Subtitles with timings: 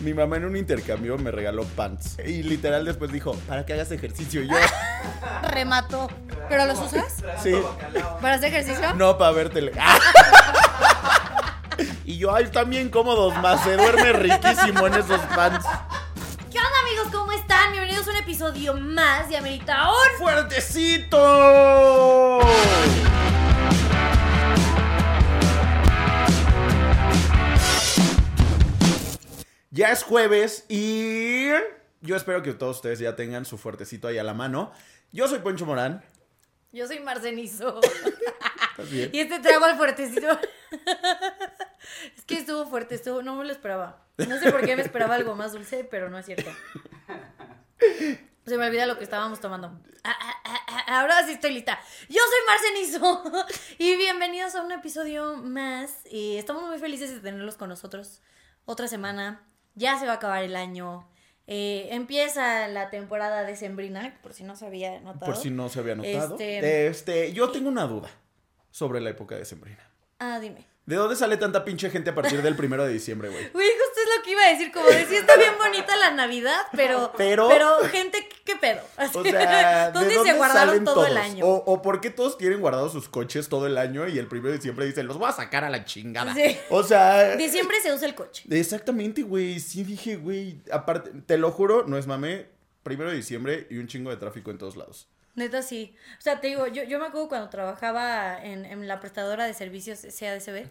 [0.00, 2.18] Mi mamá en un intercambio me regaló pants.
[2.24, 4.42] Y literal después dijo, para que hagas ejercicio.
[4.42, 4.54] Y yo,
[5.50, 6.08] Remató.
[6.48, 7.16] ¿Pero los usas?
[7.42, 7.52] sí.
[8.20, 8.94] ¿Para hacer ejercicio?
[8.94, 9.72] No, para ver tele.
[12.04, 15.66] Y yo, ay, están bien cómodos, más se duerme riquísimo en esos pants.
[16.50, 17.08] ¿Qué onda, amigos?
[17.12, 17.70] ¿Cómo están?
[17.70, 19.86] Bienvenidos a un episodio más de Amerita
[20.18, 21.18] ¡Fuertecito!
[29.78, 31.50] Ya es jueves y
[32.00, 34.72] yo espero que todos ustedes ya tengan su fuertecito ahí a la mano.
[35.12, 36.02] Yo soy Poncho Morán.
[36.72, 37.78] Yo soy Marcenizo.
[38.72, 39.10] ¿Estás bien?
[39.14, 40.36] Y este trago al fuertecito.
[42.16, 44.04] es que estuvo fuerte, estuvo, no me lo esperaba.
[44.16, 46.50] No sé por qué me esperaba algo más dulce, pero no es cierto.
[48.46, 49.80] Se me olvida lo que estábamos tomando.
[50.02, 51.78] Ah, ah, ah, ahora sí estoy lista.
[52.08, 53.46] Yo soy Marcenizo
[53.78, 56.00] y bienvenidos a un episodio más.
[56.10, 58.22] Y estamos muy felices de tenerlos con nosotros.
[58.64, 59.47] Otra semana,
[59.78, 61.08] ya se va a acabar el año.
[61.46, 65.24] Eh, empieza la temporada de Sembrina, por si no se había notado.
[65.32, 66.34] Por si no se había notado.
[66.38, 68.10] Este- Este, yo tengo una duda
[68.70, 69.90] sobre la época de Sembrina.
[70.18, 70.66] Ah, dime.
[70.88, 73.50] ¿De dónde sale tanta pinche gente a partir del primero de diciembre, güey?
[73.50, 76.62] Güey, justo es lo que iba a decir, como decía, está bien bonita la Navidad,
[76.74, 78.80] pero, Pero- gente, ¿qué pedo?
[78.96, 81.08] Así, O sea, ¿de ¿dónde, dónde se guardaron salen todo todos?
[81.10, 81.44] el año?
[81.44, 84.48] O, o por qué todos tienen guardados sus coches todo el año y el primero
[84.52, 86.32] de diciembre dicen, los voy a sacar a la chingada?
[86.32, 86.56] Sí.
[86.70, 87.36] O sea...
[87.36, 88.44] Diciembre se usa el coche.
[88.50, 89.60] Exactamente, güey.
[89.60, 90.62] Sí dije, güey.
[90.72, 92.46] Aparte, te lo juro, no es mame.
[92.82, 95.06] Primero de diciembre y un chingo de tráfico en todos lados.
[95.38, 95.94] Neta, sí.
[96.18, 99.54] O sea, te digo, yo, yo me acuerdo cuando trabajaba en, en la prestadora de
[99.54, 100.68] servicios CADCB.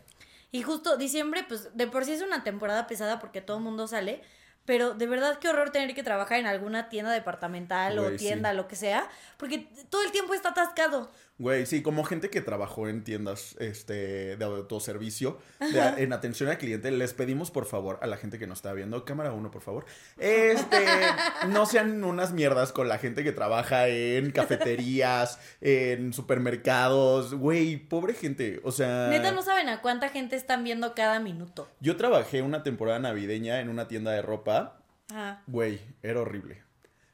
[0.51, 3.87] Y justo diciembre, pues de por sí es una temporada pesada porque todo el mundo
[3.87, 4.21] sale.
[4.65, 8.17] Pero de verdad qué horror tener que trabajar en alguna tienda departamental o sí.
[8.17, 9.09] tienda, lo que sea.
[9.37, 11.09] Porque todo el tiempo está atascado.
[11.39, 16.57] Güey, sí, como gente que trabajó en tiendas este, de autoservicio, de- en atención al
[16.57, 19.61] cliente, les pedimos por favor a la gente que nos está viendo, cámara uno, por
[19.61, 19.85] favor,
[20.17, 20.83] este,
[21.49, 28.15] no sean unas mierdas con la gente que trabaja en cafeterías, en supermercados, güey, pobre
[28.15, 29.07] gente, o sea...
[29.09, 31.69] Neta, no saben a cuánta gente están viendo cada minuto.
[31.81, 34.79] Yo trabajé una temporada navideña en una tienda de ropa,
[35.11, 35.43] Ajá.
[35.45, 36.63] güey, era horrible.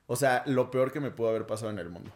[0.08, 2.12] O sea, lo peor que me pudo haber pasado en el mundo.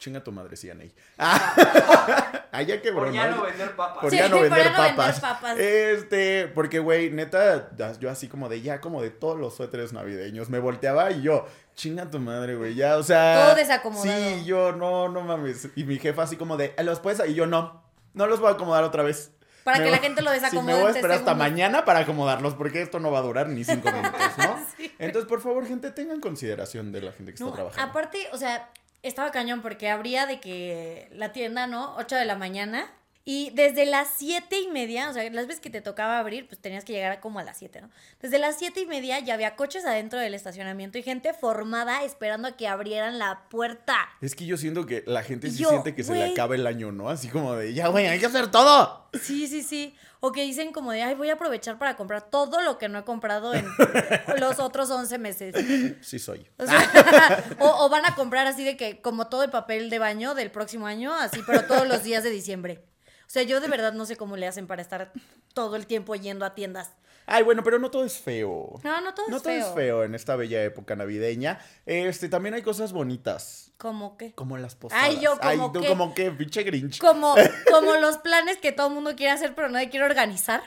[0.00, 0.90] Chinga tu madre, Cianey.
[1.18, 3.98] Ah, allá que Por ya no vender papas.
[4.00, 5.58] Por Sí, ya no vender ya no vender papas.
[5.58, 10.48] Este, porque, güey, neta, yo así como de ya, como de todos los suéteres navideños,
[10.48, 13.44] me volteaba y yo, chinga tu madre, güey, ya, o sea.
[13.44, 14.18] Todo desacomodado.
[14.18, 15.68] Sí, yo, no, no mames.
[15.76, 17.28] Y mi jefa así como de, ¿los puedes?
[17.28, 17.84] Y yo, no,
[18.14, 19.32] no los voy a acomodar otra vez.
[19.64, 21.98] Para Me que la gente lo desacomode Sí, me voy a esperar hasta mañana para
[22.00, 24.58] acomodarlos, porque esto no va a durar ni cinco minutos, ¿no?
[24.78, 24.90] Sí.
[24.98, 27.90] Entonces, por favor, gente, tengan consideración de la gente que No, está trabajando.
[27.90, 28.70] aparte, o sea,
[29.02, 31.94] estaba cañón porque abría de que la tienda, ¿no?
[31.96, 32.90] 8 de la mañana.
[33.32, 36.60] Y desde las siete y media, o sea, las veces que te tocaba abrir, pues
[36.60, 37.88] tenías que llegar como a las 7, ¿no?
[38.20, 42.48] Desde las siete y media ya había coches adentro del estacionamiento y gente formada esperando
[42.48, 44.08] a que abrieran la puerta.
[44.20, 46.66] Es que yo siento que la gente sí yo, siente que se le acaba el
[46.66, 47.08] año, ¿no?
[47.08, 49.08] Así como de, ya, güey, hay que hacer todo.
[49.22, 49.94] Sí, sí, sí.
[50.18, 52.98] O que dicen como de, ay, voy a aprovechar para comprar todo lo que no
[52.98, 53.64] he comprado en
[54.40, 55.54] los otros 11 meses.
[56.00, 56.48] Sí soy.
[56.58, 60.00] O, sea, o, o van a comprar así de que, como todo el papel de
[60.00, 62.89] baño del próximo año, así, pero todos los días de diciembre.
[63.30, 65.12] O sea, yo de verdad no sé cómo le hacen para estar
[65.54, 66.90] todo el tiempo yendo a tiendas.
[67.26, 68.80] Ay, bueno, pero no todo es feo.
[68.82, 69.68] No, no todo No es todo feo.
[69.68, 71.60] es feo en esta bella época navideña.
[71.86, 73.69] Este, también hay cosas bonitas.
[73.80, 74.34] ¿Cómo qué?
[74.34, 75.02] Como las posadas.
[75.02, 75.88] Ay, yo, ¿cómo tú qué?
[75.88, 76.98] como que, pinche Grinch.
[76.98, 77.34] Como,
[77.72, 80.62] como los planes que todo el mundo quiere hacer, pero nadie quiere organizar.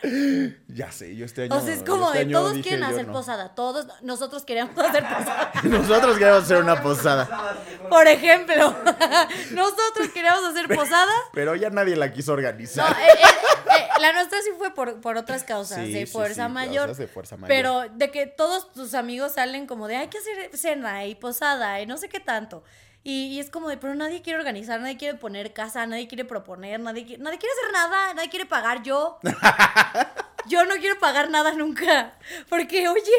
[0.68, 1.56] Ya sé, yo este año.
[1.56, 3.14] O sea, es como este de todos dije, quieren hacer no.
[3.14, 3.54] posada.
[3.54, 5.52] Todos, nosotros queremos hacer posada.
[5.64, 7.56] Nosotros queremos hacer una posada.
[7.88, 8.76] Por ejemplo,
[9.52, 11.14] nosotros queríamos hacer posada.
[11.34, 12.92] Pero ya nadie la quiso No, organizar.
[12.94, 16.48] eh, eh, eh, la nuestra sí fue por, por otras causas, Sí, de sí, fuerza
[16.48, 16.86] sí, mayor.
[16.86, 17.48] causas de fuerza mayor.
[17.48, 21.80] Pero de que todos tus amigos salen como de hay que hacer cena y posada
[21.80, 22.64] y no sé qué tanto.
[23.06, 26.24] Y, y es como de, pero nadie quiere organizar, nadie quiere poner casa, nadie quiere
[26.24, 29.20] proponer, nadie, qui- nadie quiere hacer nada, nadie quiere pagar yo.
[30.48, 32.18] yo no quiero pagar nada nunca.
[32.50, 33.12] Porque, oye,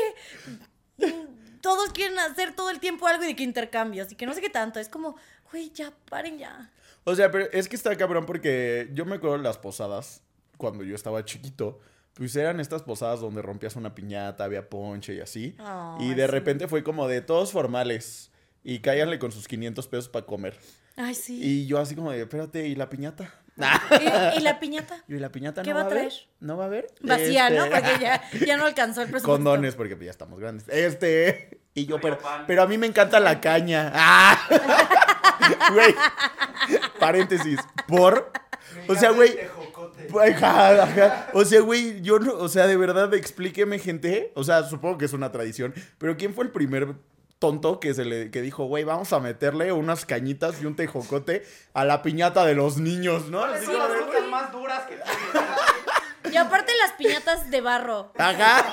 [1.61, 4.41] todos quieren hacer todo el tiempo algo y de que intercambios y que no sé
[4.41, 4.81] qué tanto.
[4.81, 5.17] Es como,
[5.51, 6.71] güey, ya, paren ya.
[7.05, 10.23] O sea, pero es que está cabrón porque yo me acuerdo de las posadas
[10.57, 11.79] cuando yo estaba chiquito.
[12.15, 15.57] Pues eran estas posadas donde rompías una piñata, había ponche y así.
[15.99, 16.31] Y de sí.
[16.31, 18.31] repente fue como de todos formales.
[18.65, 20.59] Y cáiganle con sus 500 pesos para comer.
[20.97, 21.39] Ay, sí.
[21.43, 23.31] Y yo así como de, espérate, ¿y la piñata?
[23.57, 25.05] ¿Y, y la piñata?
[25.09, 26.09] ¿Y la piñata ¿Qué no va va a haber?
[26.09, 26.23] traer?
[26.41, 26.87] ¿No va a haber?
[27.03, 27.65] Vacía, ¿no?
[27.65, 29.31] Este, Porque ya, ya no alcanzó el presupuesto.
[29.31, 30.67] Condones, porque pues, ya estamos grandes.
[30.69, 31.61] Este.
[31.75, 33.93] Y yo, pero, pero a mí me encanta la caña.
[33.95, 34.39] ¡Ah!
[35.73, 35.95] Güey.
[36.99, 37.59] Paréntesis.
[37.87, 38.33] Por.
[38.89, 39.37] O sea, güey.
[41.33, 44.33] O sea, güey, yo no, o sea, de verdad, explíqueme, gente.
[44.35, 46.95] O sea, supongo que es una tradición, pero ¿quién fue el primer
[47.45, 51.45] tonto que se le que dijo, güey, vamos a meterle unas cañitas y un tejocote
[51.75, 53.41] a la piñata de los niños, ¿no?
[53.43, 54.99] Son como las frutas más duras que.
[56.31, 58.11] Y aparte las piñatas de barro.
[58.17, 58.65] Ajá.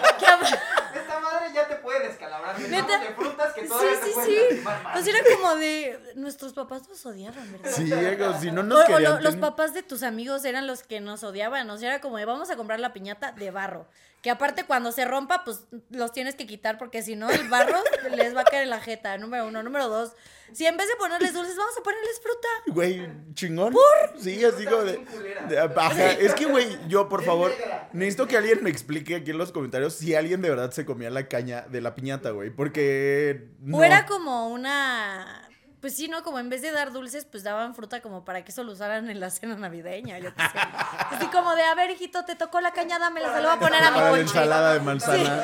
[0.96, 2.58] Esta madre ya te puede descalabrar.
[2.62, 3.00] Neta.
[3.00, 4.64] de frutas que Sí, todavía sí, te sí.
[5.04, 6.00] sea, era como de.
[6.16, 7.72] Nuestros papás nos odiaban, ¿verdad?
[7.76, 9.16] Sí, como si no nos o querían.
[9.16, 11.70] lo- los papás de tus amigos eran los que nos odiaban.
[11.70, 13.86] O sea, era como de vamos a comprar la piñata de barro.
[14.22, 17.78] Que aparte, cuando se rompa, pues los tienes que quitar porque si no, el barro
[18.16, 19.18] les va a caer en la jeta.
[19.18, 19.64] Número uno.
[19.64, 20.12] Número dos,
[20.54, 22.48] si en vez de ponerles dulces, vamos a ponerles fruta.
[22.68, 23.74] Güey, chingón.
[24.20, 25.04] Sí, así como de.
[25.50, 27.52] de- ajá, Es que, güey, yo, por favor,
[27.94, 31.10] necesito que alguien me explique aquí en los comentarios si alguien de verdad se comía
[31.10, 32.52] la caña de la piñata, güey.
[32.52, 33.48] Porque.
[33.62, 33.78] No.
[33.80, 35.50] O era como una.
[35.82, 36.22] Pues sí, ¿no?
[36.24, 39.10] Como en vez de dar dulces, pues daban fruta como para que eso lo usaran
[39.10, 40.60] en la cena navideña, yo qué sé.
[41.10, 43.60] Así como de, a ver, hijito, te tocó la caña, dámela, se lo voy a
[43.60, 44.22] poner a mi la ponche.
[44.22, 45.44] ensalada de manzana.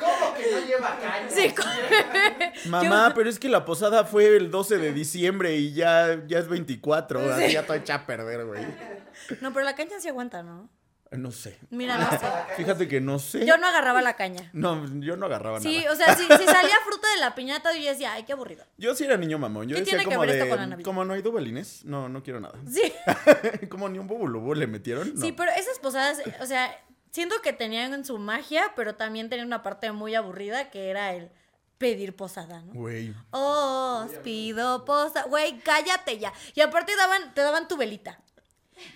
[0.00, 1.30] ¿Cómo que no lleva caña?
[1.30, 1.54] Sí,
[2.68, 6.48] Mamá, pero es que la posada fue el 12 de diciembre y ya, ya es
[6.48, 7.32] 24.
[7.34, 8.66] Así ya está hecha a perder, güey.
[9.40, 10.68] No, pero la caña sí aguanta, ¿no?
[11.12, 11.58] No sé.
[11.70, 12.26] Mira, no sé.
[12.56, 13.46] Fíjate que no sé.
[13.46, 14.50] Yo no agarraba la caña.
[14.52, 15.92] No, yo no agarraba Sí, nada.
[15.92, 18.64] o sea, si, si salía fruta de la piñata, yo decía, ay, qué aburrido.
[18.76, 19.68] Yo sí era niño mamón.
[19.68, 20.84] Yo ¿Qué decía tiene que como ver esto con la Navidad?
[20.84, 22.58] Como no hay dubalines, no, no quiero nada.
[22.70, 22.92] Sí,
[23.68, 25.14] como ni un bubulubu le metieron.
[25.14, 25.20] No.
[25.20, 26.76] sí, pero esas posadas, o sea,
[27.10, 31.30] siento que tenían su magia, pero también tenían una parte muy aburrida que era el
[31.78, 32.72] pedir posada, ¿no?
[32.74, 33.14] Güey.
[33.30, 35.26] Os pido posada.
[35.26, 36.32] Güey, cállate ya.
[36.54, 38.20] Y aparte daban, te daban tu velita.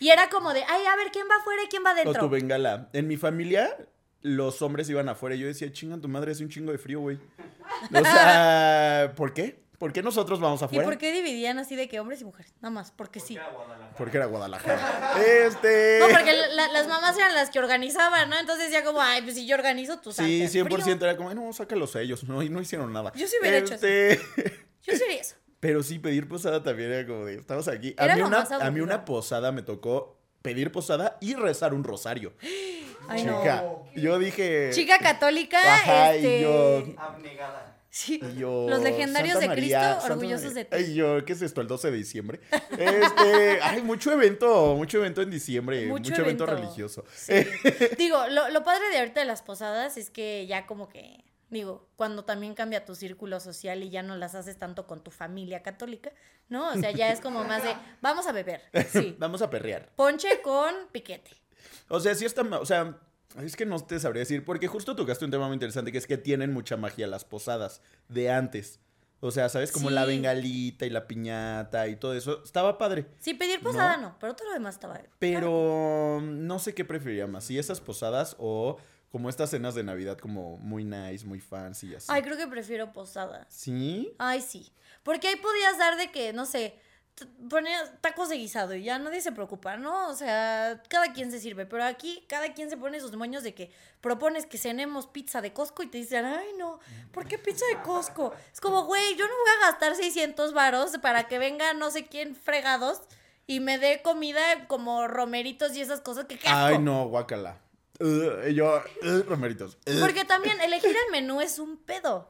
[0.00, 2.00] Y era como de, ay, a ver, ¿quién va afuera y quién va O tu
[2.00, 2.28] adentro?
[2.28, 2.88] bengala.
[2.92, 3.76] En mi familia,
[4.20, 7.00] los hombres iban afuera y yo decía, chingan tu madre, hace un chingo de frío,
[7.00, 7.18] güey.
[7.94, 9.60] O sea, ¿por qué?
[9.78, 10.84] ¿Por qué nosotros vamos ¿Y afuera?
[10.84, 12.52] por qué dividían así de que hombres y mujeres?
[12.60, 13.36] Nada más, porque sí.
[13.98, 15.14] Porque era Guadalajara.
[15.26, 15.98] Este.
[15.98, 18.38] No, porque la- las mamás eran las que organizaban, ¿no?
[18.38, 20.52] Entonces decía como, ay, pues si yo organizo, tú sabes.
[20.52, 22.22] Sí, 100% era como, "Ay, no, sácalos a ellos.
[22.24, 23.12] No, y no hicieron nada.
[23.16, 24.20] Yo sí hubiera hecho este...
[24.84, 25.34] Yo sí haría eso.
[25.62, 27.94] Pero sí, pedir posada también era como de, estamos aquí.
[27.96, 32.32] A mí, una, a mí una posada me tocó pedir posada y rezar un rosario.
[33.08, 33.38] Ay, no.
[33.38, 33.64] Chica,
[33.94, 34.70] yo dije...
[34.72, 36.42] Chica católica, Ajá, y este.
[36.42, 37.78] yo- Abnegada.
[37.90, 38.18] Sí.
[38.34, 40.76] y yo, Los legendarios Santa de María, Cristo, Santa orgullosos de ti.
[40.76, 41.60] Ay, yo, ¿qué es esto?
[41.60, 42.40] El 12 de diciembre.
[42.70, 46.42] Este, ay, mucho evento, mucho evento en diciembre, mucho, Mucho evento.
[46.44, 46.60] evento.
[46.62, 47.04] religioso.
[47.14, 47.34] Sí.
[47.98, 51.86] Digo, lo, lo padre de ahorita de las posadas es que ya como que, digo,
[51.96, 55.62] cuando también cambia tu círculo social y ya no las haces tanto con tu familia
[55.62, 56.10] católica,
[56.48, 56.70] ¿no?
[56.70, 59.14] O sea, ya es como más de, vamos a beber, sí.
[59.18, 59.90] Vamos a perrear.
[59.94, 61.30] Ponche con piquete.
[61.88, 62.98] O sea, sí está, o sea,
[63.42, 66.06] es que no te sabría decir, porque justo tocaste un tema muy interesante, que es
[66.06, 68.80] que tienen mucha magia las posadas de antes.
[69.20, 69.70] O sea, ¿sabes?
[69.70, 72.42] Como la bengalita y la piñata y todo eso.
[72.42, 73.06] Estaba padre.
[73.20, 74.08] Sí, pedir posada ¿No?
[74.08, 75.10] no, pero todo lo demás estaba bien.
[75.20, 77.44] Pero no sé qué preferiría más.
[77.44, 78.78] Si esas posadas o
[79.12, 82.06] como estas cenas de Navidad como muy nice, muy fancy y así.
[82.10, 83.46] Ay, creo que prefiero posada.
[83.50, 84.14] ¿Sí?
[84.18, 84.72] Ay, sí.
[85.02, 86.78] Porque ahí podías dar de que, no sé,
[87.50, 90.08] ponías tacos de guisado y ya nadie se preocupa, ¿no?
[90.08, 91.66] O sea, cada quien se sirve.
[91.66, 93.70] Pero aquí cada quien se pone sus moños de que
[94.00, 96.80] propones que cenemos pizza de Costco y te dicen, ay, no,
[97.12, 98.32] ¿por qué pizza de Costco?
[98.50, 102.06] Es como, güey, yo no voy a gastar 600 varos para que venga no sé
[102.06, 103.02] quién fregados
[103.46, 106.38] y me dé comida como romeritos y esas cosas que.
[106.46, 107.60] Ay, no, guácala.
[108.02, 109.78] Ugh, yo, ugh, romeritos.
[109.86, 110.00] Ugh.
[110.00, 112.28] Porque también elegir el menú es un pedo.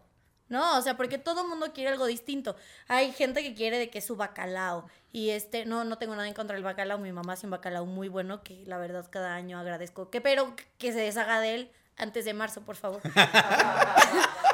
[0.48, 0.76] ¿No?
[0.76, 2.56] O sea, porque todo mundo quiere algo distinto.
[2.86, 4.86] Hay gente que quiere de que su bacalao.
[5.10, 6.98] Y este, no, no tengo nada en contra del bacalao.
[6.98, 10.10] Mi mamá hace un bacalao muy bueno que la verdad cada año agradezco.
[10.10, 13.01] Que, pero que se deshaga de él antes de marzo, por favor.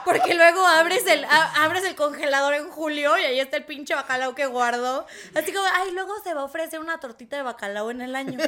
[0.05, 3.95] Porque luego abres el, a- abres el congelador en julio y ahí está el pinche
[3.95, 5.07] bacalao que guardó.
[5.35, 8.39] Así como, ay, luego se va a ofrecer una tortita de bacalao en el año.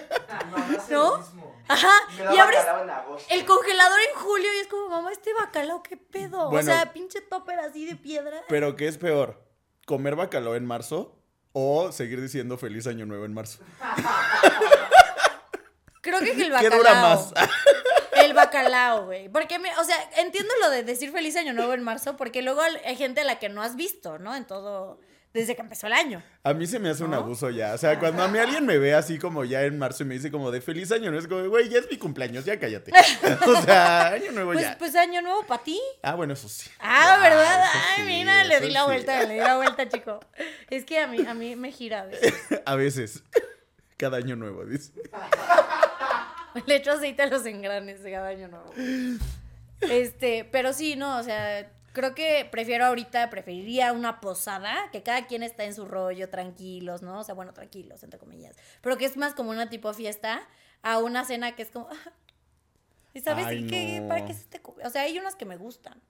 [0.89, 1.23] ¿No?
[1.69, 1.93] Ajá.
[2.17, 3.35] Me da Y abres bacalao en agosto.
[3.35, 6.49] el congelador en julio y es como, mamá, este bacalao, ¿qué pedo?
[6.51, 6.59] Bueno.
[6.59, 8.41] o sea, pinche topper así de piedra.
[8.49, 9.45] Pero ¿qué es peor?
[9.87, 11.19] ¿Comer bacalao en marzo
[11.53, 13.59] o seguir diciendo feliz año nuevo en marzo?
[16.01, 16.79] Creo que el ¿Qué bacalao.
[16.79, 17.35] dura más?
[18.25, 19.29] El bacalao, güey.
[19.29, 22.61] Porque, me, o sea, entiendo lo de decir feliz año nuevo en marzo, porque luego
[22.63, 24.35] hay gente a la que no has visto, ¿no?
[24.37, 25.01] En todo,
[25.33, 26.23] desde que empezó el año.
[26.43, 27.75] A mí se me hace un abuso ya.
[27.75, 30.15] O sea, cuando a mí alguien me ve así como ya en marzo y me
[30.15, 32.93] dice como de feliz año, no es como, güey, ya es mi cumpleaños, ya cállate.
[33.47, 34.77] o sea, año nuevo Pues, ya.
[34.79, 35.81] pues año nuevo para ti.
[36.03, 36.69] Ah, bueno, eso sí.
[36.81, 37.63] Ah, ¿verdad?
[37.73, 40.21] Ay, sí, mira, le di la vuelta, le di la vuelta, chico.
[40.69, 42.35] Es que a mí, a mí me gira a veces.
[42.67, 43.23] A veces.
[43.97, 44.93] Cada año nuevo, dice.
[46.67, 48.73] Le echo aceite a los engranes de cada año nuevo.
[49.81, 55.27] Este, pero sí, no, o sea, Creo que prefiero ahorita, preferiría una posada, que cada
[55.27, 57.19] quien está en su rollo, tranquilos, ¿no?
[57.19, 58.57] O sea, bueno, tranquilos, entre comillas.
[58.81, 60.47] Pero que es más como una tipo fiesta,
[60.83, 61.89] a una cena que es como...
[63.13, 64.01] ¿Y sabes Ay, qué?
[64.01, 64.09] no.
[64.09, 66.01] ¿Para qué se te O sea, hay unas que me gustan,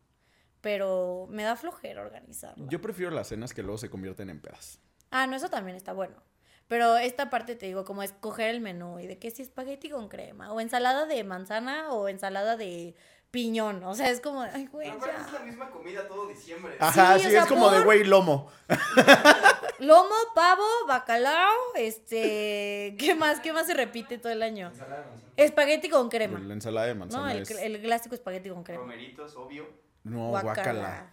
[0.61, 2.67] pero me da flojera organizarla.
[2.69, 4.81] Yo prefiero las cenas que luego se convierten en pedas.
[5.11, 6.23] Ah, no, eso también está bueno.
[6.71, 10.09] Pero esta parte te digo, como escoger el menú y de que si espagueti con
[10.09, 12.95] crema, o ensalada de manzana, o ensalada de
[13.33, 13.83] piñón.
[13.85, 15.39] O sea, es como, ay, güey, Pero aparte es ya.
[15.41, 16.77] la misma comida todo diciembre.
[16.79, 18.51] Ajá, Sí, sí, o sea, es como de por- güey lomo.
[19.81, 22.95] Lomo, pavo, bacalao, este.
[22.99, 23.41] ¿Qué más?
[23.41, 24.69] ¿Qué más se repite todo el año?
[24.69, 25.33] Ensalada de manzana.
[25.37, 26.39] Espagueti con crema.
[26.39, 27.51] La ensalada de No, manzana el, es...
[27.51, 28.81] el clásico espagueti con crema.
[28.83, 29.67] Romeritos, obvio.
[30.05, 30.53] No, Guácala.
[30.55, 31.13] guácala.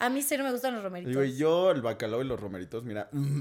[0.00, 1.10] A mí cero me gustan los romeritos.
[1.10, 3.40] Digo, y yo el bacalao y los romeritos, mira, mm,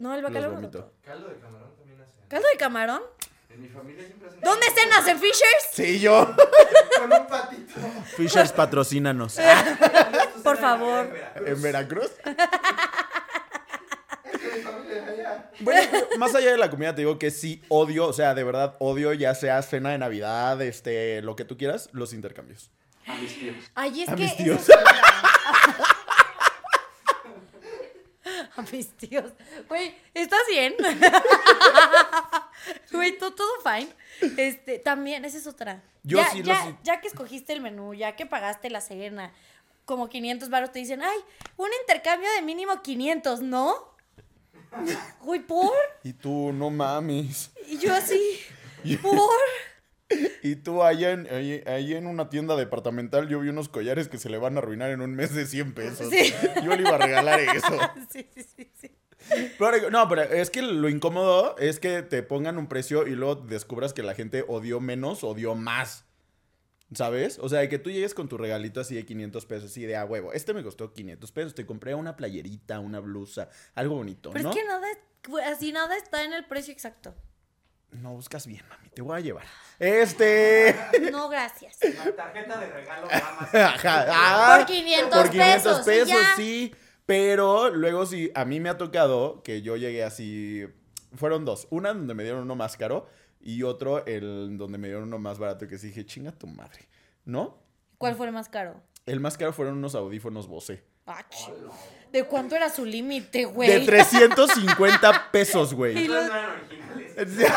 [0.00, 0.92] No, el bacalao vomito.
[1.04, 2.16] Caldo de camarón también hacen.
[2.28, 3.02] ¿Caldo de camarón?
[3.50, 4.40] En mi familia siempre hacen.
[4.40, 5.06] ¿Dónde cenas?
[5.06, 5.66] ¿En Fishers?
[5.72, 6.34] Sí, yo.
[6.98, 7.80] Con un patito.
[8.16, 9.36] Fishers patrocínanos.
[10.42, 11.14] Por favor.
[11.46, 12.10] ¿En Veracruz?
[12.24, 12.34] Mi
[14.62, 15.50] familia de allá.
[15.60, 18.76] Bueno, más allá de la comida, te digo que sí odio, o sea, de verdad
[18.78, 22.70] odio, ya sea cena de Navidad, este, lo que tú quieras, los intercambios.
[23.06, 23.56] A mis tíos.
[23.74, 24.22] Ay, es A que.
[24.22, 24.68] mis eso tíos.
[24.68, 24.92] es otra.
[28.60, 29.32] A mis tíos.
[29.68, 30.74] Güey, ¿estás bien?
[32.92, 33.88] Güey, todo, todo fine.
[34.36, 35.82] Este, también, esa es otra.
[36.02, 39.32] Yo ya, sí ya, ya que escogiste el menú, ya que pagaste la cena,
[39.86, 41.18] como 500 baros, te dicen, ay,
[41.56, 43.94] un intercambio de mínimo 500, ¿no?
[45.22, 45.72] Güey, ¿por?
[46.04, 47.50] Y tú, no mames.
[47.66, 48.20] Y yo así,
[49.02, 49.30] ¿por?
[50.42, 54.18] Y tú allá en, ahí, ahí en una tienda departamental, yo vi unos collares que
[54.18, 56.08] se le van a arruinar en un mes de 100 pesos.
[56.10, 56.32] Sí.
[56.64, 57.78] Yo le iba a regalar eso.
[58.10, 58.90] Sí, sí, sí, sí.
[59.58, 63.36] Pero, no, pero es que lo incómodo es que te pongan un precio y luego
[63.36, 66.04] descubras que la gente odió menos, odió más.
[66.92, 67.38] ¿Sabes?
[67.38, 70.04] O sea, que tú llegues con tu regalito así de 500 pesos, así de a
[70.04, 70.32] huevo.
[70.32, 71.54] Este me costó 500 pesos.
[71.54, 74.50] Te compré una playerita, una blusa, algo bonito, Pero ¿no?
[74.50, 74.88] es que nada,
[75.52, 77.14] así nada está en el precio exacto.
[77.92, 78.88] No buscas bien, mami.
[78.90, 79.44] Te voy a llevar.
[79.78, 80.76] Este.
[81.12, 81.78] No, gracias.
[81.82, 83.08] La tarjeta de regalo.
[83.10, 86.36] Ajá, ah, Por 500 por 500 pesos, y pesos, ya.
[86.36, 86.74] sí.
[87.06, 90.64] Pero luego sí, a mí me ha tocado que yo llegué así.
[91.14, 91.66] Fueron dos.
[91.70, 93.08] Una donde me dieron uno más caro
[93.40, 96.88] y otro el donde me dieron uno más barato que sí dije, chinga tu madre.
[97.24, 97.58] ¿No?
[97.98, 98.80] ¿Cuál fue el más caro?
[99.06, 100.84] El más caro fueron unos audífonos Bose.
[101.06, 101.52] Ah, ch-
[102.12, 103.84] ¿De cuánto era su límite, De güey?
[103.86, 106.06] 350 pesos, güey.
[106.06, 107.52] Los- no eran originales.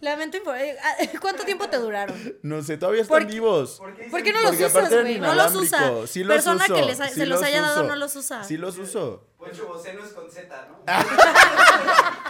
[0.00, 2.14] Lamento eh, ah, ¿Cuánto tiempo te duraron?
[2.42, 3.78] No sé, todavía están Porque- vivos.
[3.78, 5.18] ¿Por qué, ¿Por no los Porque usas, güey?
[5.18, 5.92] No los usa.
[6.06, 7.88] Sí los Persona uso, que les ha- sí se los haya dado uso.
[7.88, 8.44] no los usa.
[8.44, 9.26] Sí los uso.
[9.38, 10.84] Poncho Bocé no es con Z, ¿no?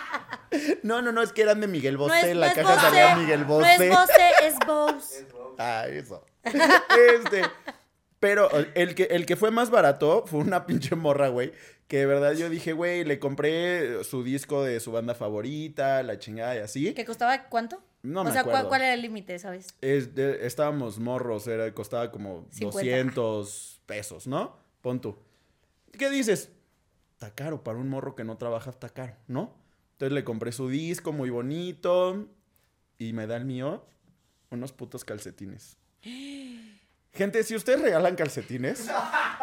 [0.84, 2.30] No, no, no, es que eran de Miguel No Bosé.
[2.30, 3.74] es, la no caja salía Miguel No Bosé.
[3.74, 5.18] es Bose, es Bose.
[5.18, 5.54] Es Bose.
[5.58, 6.24] Ah, eso.
[6.44, 7.42] Este.
[8.24, 11.52] Pero el que, el que fue más barato fue una pinche morra, güey.
[11.88, 16.18] Que de verdad yo dije, güey, le compré su disco de su banda favorita, la
[16.18, 16.94] chingada y así.
[16.94, 17.82] ¿Que costaba cuánto?
[18.02, 18.68] No o me sea, ¿cuál, acuerdo.
[18.70, 19.66] cuál era el límite, sabes?
[19.82, 22.78] Es de- estábamos morros, era, costaba como 50.
[22.78, 24.56] 200 pesos, ¿no?
[24.80, 25.18] Pon tú.
[25.92, 26.50] ¿Qué dices?
[27.12, 29.54] Está caro, para un morro que no trabaja está caro, ¿no?
[29.92, 32.26] Entonces le compré su disco muy bonito
[32.96, 33.84] y me da el mío
[34.50, 35.76] unos putos calcetines.
[37.14, 38.90] Gente, si ustedes regalan calcetines,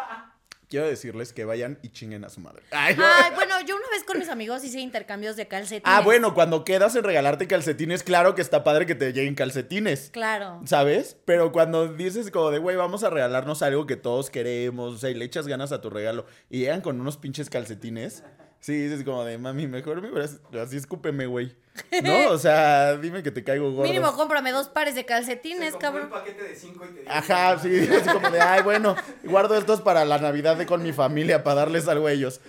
[0.67, 2.63] quiero decirles que vayan y chinguen a su madre.
[2.71, 2.97] Ay.
[2.99, 5.83] Ay, bueno, yo una vez con mis amigos hice intercambios de calcetines.
[5.85, 10.09] Ah, bueno, cuando quedas en regalarte calcetines, claro que está padre que te lleguen calcetines.
[10.11, 10.59] Claro.
[10.65, 11.15] ¿Sabes?
[11.23, 15.09] Pero cuando dices como de, güey, vamos a regalarnos algo que todos queremos, o sea,
[15.09, 18.25] y le echas ganas a tu regalo, y llegan con unos pinches calcetines,
[18.61, 21.53] sí, dices como de, mami, mejor me hubieras- así escúpeme, güey.
[22.03, 22.29] ¿No?
[22.29, 23.83] O sea, dime que te caigo gordo.
[23.89, 26.05] Mínimo cómprame dos pares de calcetines, cabrón.
[26.05, 29.55] un paquete de 5 y te dio Ajá, sí, así como de, ay, bueno, guardo
[29.57, 32.39] estos para la Navidad de con mi familia, para darles algo a ellos.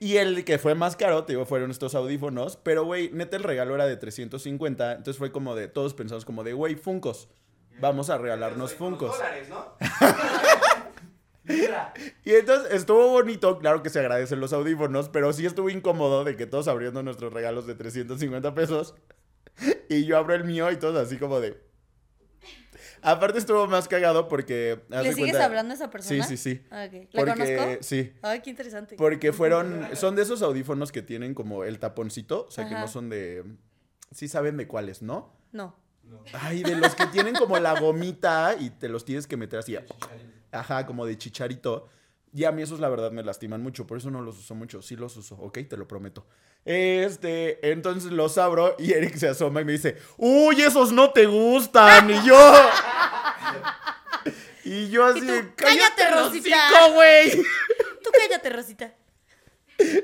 [0.00, 3.42] Y el que fue más caro, te digo, fueron estos audífonos, pero, güey, neta, el
[3.42, 7.28] regalo era de 350, entonces fue como de, todos pensamos como de, güey, Funcos,
[7.80, 9.16] vamos a regalarnos soy- Funcos.
[9.16, 9.74] Dólares, ¿no?
[11.44, 11.92] Mira.
[12.24, 16.36] Y entonces estuvo bonito, claro que se agradecen los audífonos, pero sí estuvo incómodo de
[16.36, 18.94] que todos abriendo nuestros regalos de 350 pesos
[19.88, 21.62] y yo abro el mío y todos así como de...
[23.02, 24.80] Aparte estuvo más cagado porque...
[24.88, 26.24] ¿Le sigues cuenta- hablando a esa persona?
[26.24, 26.62] Sí, sí, sí.
[26.70, 26.86] Ah.
[27.12, 27.82] ¿La Porque, conozco?
[27.82, 28.96] sí, Ay, qué interesante.
[28.96, 32.88] porque fueron, son de esos audífonos que tienen como el taponcito, o sea, que no
[32.88, 33.44] son de...
[34.10, 35.36] Sí saben de cuáles, ¿no?
[35.52, 35.76] No.
[36.32, 39.76] Ay, de los que tienen como la gomita y te los tienes que meter así.
[40.54, 41.88] Ajá, como de chicharito.
[42.32, 44.82] Y a mí esos la verdad me lastiman mucho, por eso no los uso mucho.
[44.82, 46.26] Sí los uso, ok, te lo prometo.
[46.64, 51.26] Este, entonces los abro y Eric se asoma y me dice, uy, esos no te
[51.26, 52.10] gustan.
[52.10, 52.36] Y yo...
[54.66, 56.88] Y yo así, tú, de, "Cállate, Rosita".
[56.94, 57.30] güey.
[58.02, 58.94] Tú cállate, Rosita.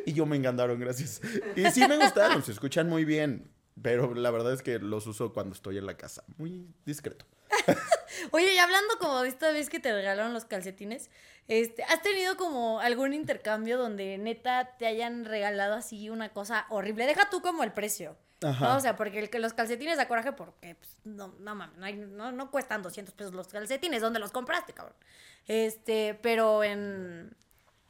[0.04, 1.20] Y yo me encantaron, gracias.
[1.56, 3.50] Y sí me gustaron, se escuchan muy bien.
[3.80, 6.24] Pero la verdad es que los uso cuando estoy en la casa.
[6.36, 7.24] Muy discreto.
[8.32, 11.10] Oye, y hablando como de esta vez que te regalaron los calcetines,
[11.48, 17.06] este, ¿has tenido como algún intercambio donde neta te hayan regalado así una cosa horrible?
[17.06, 18.16] Deja tú como el precio.
[18.42, 18.68] Ajá.
[18.68, 18.76] ¿no?
[18.76, 21.96] O sea, porque el los calcetines da coraje porque pues, no, no mames, no, hay-
[21.96, 24.00] no, no cuestan 200 pesos los calcetines.
[24.00, 24.96] ¿Dónde los compraste, cabrón?
[25.46, 27.36] Este, pero en...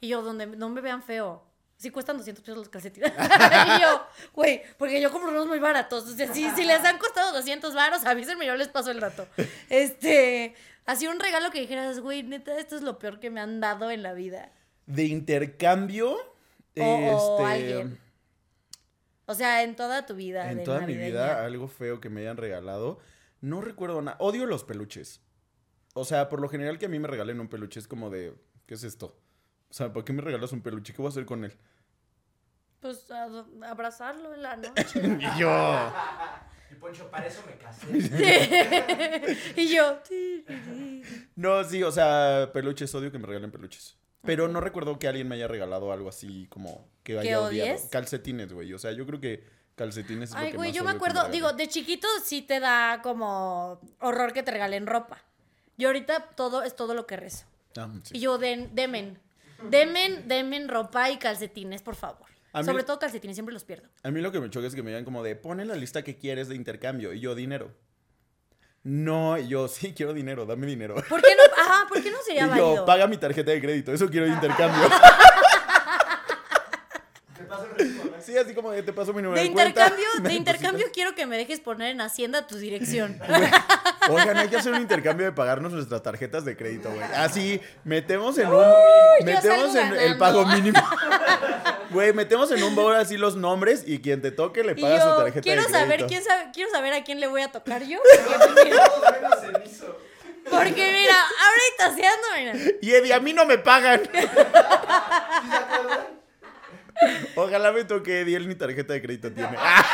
[0.00, 1.44] Y yo, donde no me vean feo.
[1.80, 3.10] Sí cuestan 200 pesos los calcetines.
[3.78, 6.04] y yo, güey, porque yo compro unos muy baratos.
[6.04, 9.26] O sea, si, si les han costado 200 varos, avísenme, yo les paso el dato.
[9.70, 13.60] Este, así un regalo que dijeras, güey, neta, esto es lo peor que me han
[13.60, 14.52] dado en la vida.
[14.84, 16.18] De intercambio.
[16.76, 17.98] O, o este, alguien.
[19.24, 20.50] O sea, en toda tu vida.
[20.50, 22.98] En toda mi vida, algo feo que me hayan regalado.
[23.40, 24.18] No recuerdo nada.
[24.20, 25.22] Odio los peluches.
[25.94, 28.34] O sea, por lo general que a mí me regalen un peluche es como de.
[28.66, 29.18] ¿Qué es esto?
[29.70, 30.92] O sea, ¿por qué me regalas un peluche?
[30.92, 31.56] ¿Qué voy a hacer con él?
[32.80, 33.28] Pues a-
[33.68, 35.00] abrazarlo en la noche.
[35.20, 35.92] Y yo.
[36.70, 39.36] Y Poncho, para eso me casé.
[39.56, 39.98] y yo.
[41.36, 43.96] No, sí, o sea, peluches, odio que me regalen peluches.
[44.22, 47.70] Pero no recuerdo que alguien me haya regalado algo así como que haya odiado.
[47.74, 47.88] odies?
[47.90, 48.72] Calcetines, güey.
[48.74, 49.44] O sea, yo creo que
[49.76, 52.60] calcetines es lo Ay, que güey, más yo me acuerdo, digo, de chiquito sí te
[52.60, 55.22] da como horror que te regalen ropa.
[55.78, 57.46] Yo ahorita todo es todo lo que rezo.
[57.76, 58.16] Ah, sí.
[58.16, 59.18] Y yo, den, demen.
[59.70, 62.28] Demen, demen ropa y calcetines, por favor.
[62.52, 63.88] A mí- Sobre todo calcetines, siempre los pierdo.
[64.02, 65.74] A mí lo que me choca es que me digan como de, pon en la
[65.74, 67.12] lista que quieres de intercambio.
[67.12, 67.70] Y yo, dinero.
[68.82, 70.94] No, y yo, sí, quiero dinero, dame dinero.
[71.08, 71.62] ¿Por qué no?
[71.62, 72.76] Ajá, ¿por qué no sería Y válido?
[72.76, 74.88] yo, paga mi tarjeta de crédito, eso quiero de intercambio.
[77.36, 80.06] Te paso el sí, así como de, te paso mi número De de, cuenta, intercambio,
[80.22, 80.92] me de intercambio depositas.
[80.94, 83.18] quiero que me dejes poner en Hacienda tu dirección.
[84.08, 87.02] Oigan, hay que hacer un intercambio de pagarnos nuestras tarjetas de crédito, güey.
[87.16, 88.54] Así, metemos en un...
[88.62, 90.78] yo metemos en el pago mínimo.
[91.90, 95.08] Güey, metemos en un bowl así los nombres y quien te toque le paga su
[95.16, 95.84] tarjeta quiero de crédito.
[95.90, 97.98] saber quién sabe, quiero saber a quién le voy a tocar yo.
[100.50, 102.76] Porque mira, porque ahorita se ando, mira.
[102.82, 104.00] Y Eddie, a mí no me pagan.
[104.12, 104.28] ¿Sí se
[105.56, 106.06] acuerdan?
[107.36, 109.56] Ojalá me toque Eddie, él ni tarjeta de crédito tiene.
[109.58, 109.84] Ah,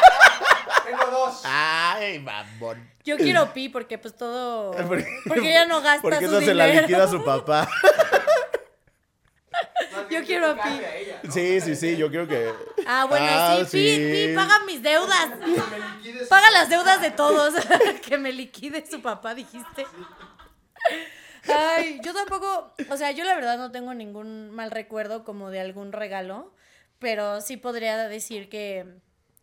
[0.86, 1.42] Tengo dos.
[1.44, 2.88] Ay, mamón.
[3.04, 6.54] Yo quiero pi porque pues todo Porque- porque ella no gasta Porque su esa se
[6.54, 7.68] la liquida a su papá.
[10.10, 10.80] Yo quiero a Pi.
[11.30, 12.52] Sí, sí, sí, yo creo que...
[12.86, 14.26] Ah, bueno, Ah, sí, pi, sí.
[14.28, 15.30] pi, paga mis deudas.
[15.40, 16.28] Que me liquides.
[16.28, 17.54] Paga las deudas de todos.
[18.06, 19.86] que me liquide su papá, dijiste.
[21.52, 25.60] Ay, yo tampoco, o sea, yo la verdad no tengo ningún mal recuerdo como de
[25.60, 26.52] algún regalo,
[26.98, 28.84] pero sí podría decir que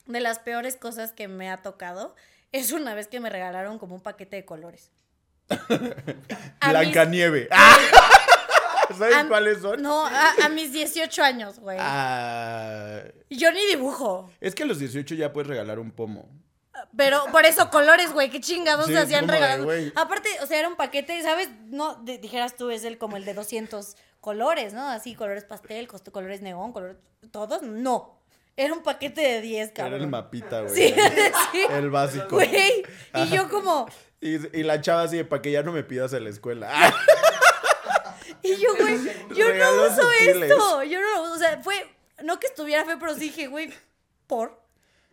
[0.05, 2.15] de las peores cosas que me ha tocado
[2.51, 4.91] es una vez que me regalaron como un paquete de colores.
[5.49, 7.47] A mis- Blancanieve.
[7.51, 7.77] ¡Ah!
[8.97, 9.81] ¿Sabes a- cuáles son?
[9.81, 11.77] No, a, a mis 18 años, güey.
[11.79, 14.29] Ah, Yo ni dibujo.
[14.41, 16.29] es que a los 18 ya puedes regalar un pomo.
[16.97, 19.91] Pero por eso, colores, güey, qué chingados Sí, se hacían de, güey.
[19.95, 21.49] Aparte, o sea, era un paquete, ¿sabes?
[21.67, 24.87] No, de- dijeras tú, es el como el de 200 colores, ¿no?
[24.89, 26.97] Así, colores pastel, colores neón, colores.
[27.31, 27.61] ¿Todos?
[27.63, 28.19] No.
[28.55, 30.09] Era un paquete de 10, Era el cabrón.
[30.11, 30.75] mapita, güey.
[30.75, 30.93] Sí,
[31.51, 31.61] sí.
[31.71, 32.27] El básico.
[32.29, 32.83] Güey.
[33.15, 33.87] Y yo como.
[34.21, 36.71] Y, y la chava así, para que ya no me pidas en la escuela.
[38.43, 38.97] Y yo, güey,
[39.35, 40.51] yo no uso sutiles.
[40.51, 40.83] esto.
[40.83, 41.33] Yo no lo uso.
[41.33, 41.75] O sea, fue.
[42.23, 43.73] No que estuviera feo, pero sí dije, güey,
[44.27, 44.61] por.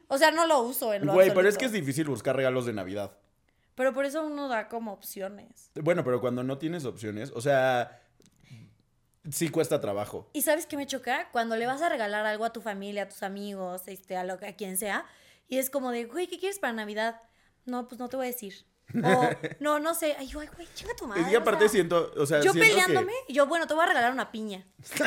[0.08, 2.66] O sea, no lo uso en lo Güey, pero es que es difícil buscar regalos
[2.66, 3.16] de Navidad.
[3.76, 5.70] Pero por eso uno da como opciones.
[5.74, 8.02] Bueno, pero cuando no tienes opciones, o sea,
[9.30, 10.28] sí cuesta trabajo.
[10.32, 11.30] ¿Y sabes qué me choca?
[11.30, 14.34] Cuando le vas a regalar algo a tu familia, a tus amigos, este, a, lo,
[14.34, 15.06] a quien sea,
[15.48, 17.22] y es como de, güey, ¿qué quieres para Navidad?
[17.64, 18.66] No, pues no te voy a decir.
[19.04, 20.16] O, no, no sé.
[20.18, 21.24] Ay, yo, ay, güey, chinga tu madre.
[21.30, 23.74] y o aparte sea, siento, o sea, Yo siento que- peleándome, y yo, bueno, te
[23.74, 24.66] voy a regalar una piña.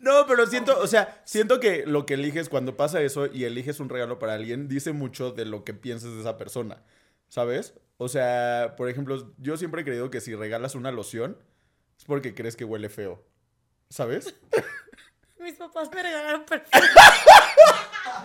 [0.00, 3.80] No, pero siento, o sea, siento que lo que eliges cuando pasa eso y eliges
[3.80, 6.84] un regalo para alguien dice mucho de lo que piensas de esa persona,
[7.28, 7.74] ¿sabes?
[7.96, 11.36] O sea, por ejemplo, yo siempre he creído que si regalas una loción
[11.98, 13.24] es porque crees que huele feo,
[13.90, 14.36] ¿sabes?
[15.40, 16.82] Mis papás me regalaron perfume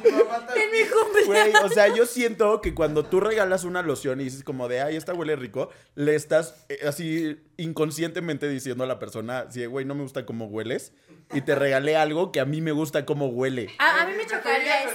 [0.04, 0.66] Mi mamá también.
[0.68, 1.28] en mi cumpleaños.
[1.28, 4.82] Güey, o sea, yo siento que cuando tú regalas una loción y dices como de,
[4.82, 9.86] ay, esta huele rico, le estás eh, así inconscientemente diciendo a la persona, sí, güey,
[9.86, 10.92] no me gusta cómo hueles,
[11.34, 13.70] y te regalé algo que a mí me gusta cómo huele.
[13.78, 14.92] A, a mí me chocaría eso.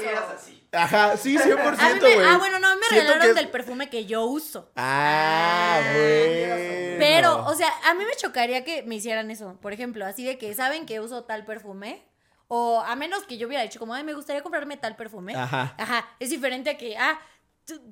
[0.72, 2.18] Ajá, sí, 100%, A mí güey.
[2.18, 4.70] me- ah, bueno, no, me Siento regalaron que es- del perfume que yo uso.
[4.76, 6.98] Ah, güey.
[6.98, 9.56] Pero, o sea, a mí me chocaría que me hicieran eso.
[9.62, 12.04] Por ejemplo, así de que saben que uso tal perfume.
[12.48, 15.36] O a menos que yo hubiera dicho, como, ay, me gustaría comprarme tal perfume.
[15.36, 15.74] Ajá.
[15.78, 16.08] Ajá.
[16.18, 17.20] Es diferente a que, ah,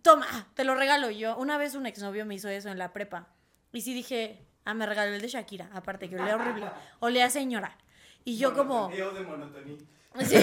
[0.02, 1.36] toma, te lo regalo yo.
[1.36, 3.28] Una vez un exnovio me hizo eso en la prepa.
[3.72, 6.68] Y sí dije, Ah, me regaló el de Shakira, aparte que olía horrible.
[6.98, 7.78] Olía a señora.
[8.24, 8.88] Y yo como...
[8.88, 9.78] De monotonía.
[10.24, 10.36] Sí.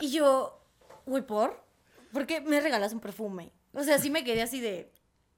[0.00, 0.64] Y yo,
[1.04, 1.62] güey, ¿por?
[2.14, 3.52] ¿Por qué me regalas un perfume?
[3.74, 4.90] O sea, sí me quedé así de,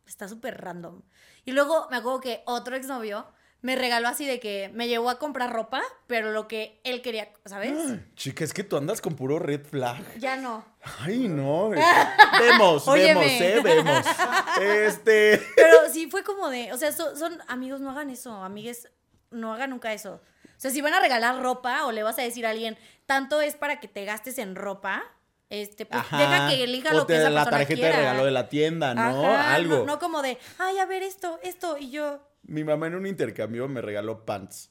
[0.06, 1.02] está súper random.
[1.44, 3.26] Y luego me acuerdo que otro exnovio
[3.62, 7.28] me regaló así de que me llevó a comprar ropa, pero lo que él quería,
[7.46, 7.72] ¿sabes?
[8.16, 10.02] Chica, es que tú andas con puro red flag.
[10.18, 10.64] Ya no.
[11.00, 11.70] Ay, no.
[12.40, 13.20] Vemos, Óyeme.
[13.20, 14.06] vemos, eh, vemos.
[14.60, 15.40] Este.
[15.56, 18.88] Pero sí fue como de, o sea, so- son, amigos, no hagan eso, amigues,
[19.30, 20.20] no hagan nunca eso.
[20.44, 23.40] O sea, si van a regalar ropa o le vas a decir a alguien, tanto
[23.40, 25.02] es para que te gastes en ropa,
[25.50, 27.96] este, pues deja que elija lo que esa la persona tarjeta quiera.
[27.96, 29.28] de regalo de la tienda, ¿no?
[29.34, 29.78] Ajá, Algo.
[29.78, 33.06] No, no como de, ay, a ver esto, esto, y yo, Mi mamá en un
[33.06, 34.70] intercambio me regaló pants.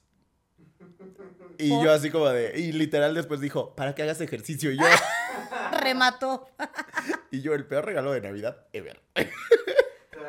[1.58, 1.86] Y ¿Por?
[1.86, 4.72] yo así como de, y literal después dijo, para que hagas ejercicio.
[4.72, 4.86] Y yo,
[5.80, 6.50] remató.
[7.32, 9.02] y yo, el peor regalo de Navidad ever.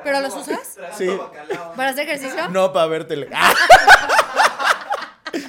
[0.04, 0.78] ¿Pero los usas?
[0.96, 1.08] Sí.
[1.76, 2.48] ¿Para hacer ejercicio?
[2.48, 3.28] No, para ver tele.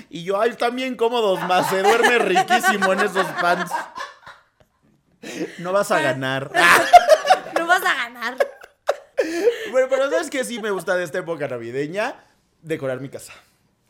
[0.09, 3.71] Y yo, ay, están bien cómodos, más se duerme riquísimo en esos pants.
[5.57, 6.51] No vas a ganar.
[7.57, 8.37] No vas a ganar.
[9.73, 12.23] Bueno, pero ¿sabes qué sí me gusta de esta época navideña?
[12.61, 13.33] Decorar mi casa.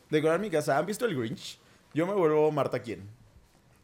[0.08, 0.78] Decorar mi casa.
[0.78, 1.58] ¿Han visto el Grinch?
[1.92, 3.06] Yo me vuelvo Marta quién.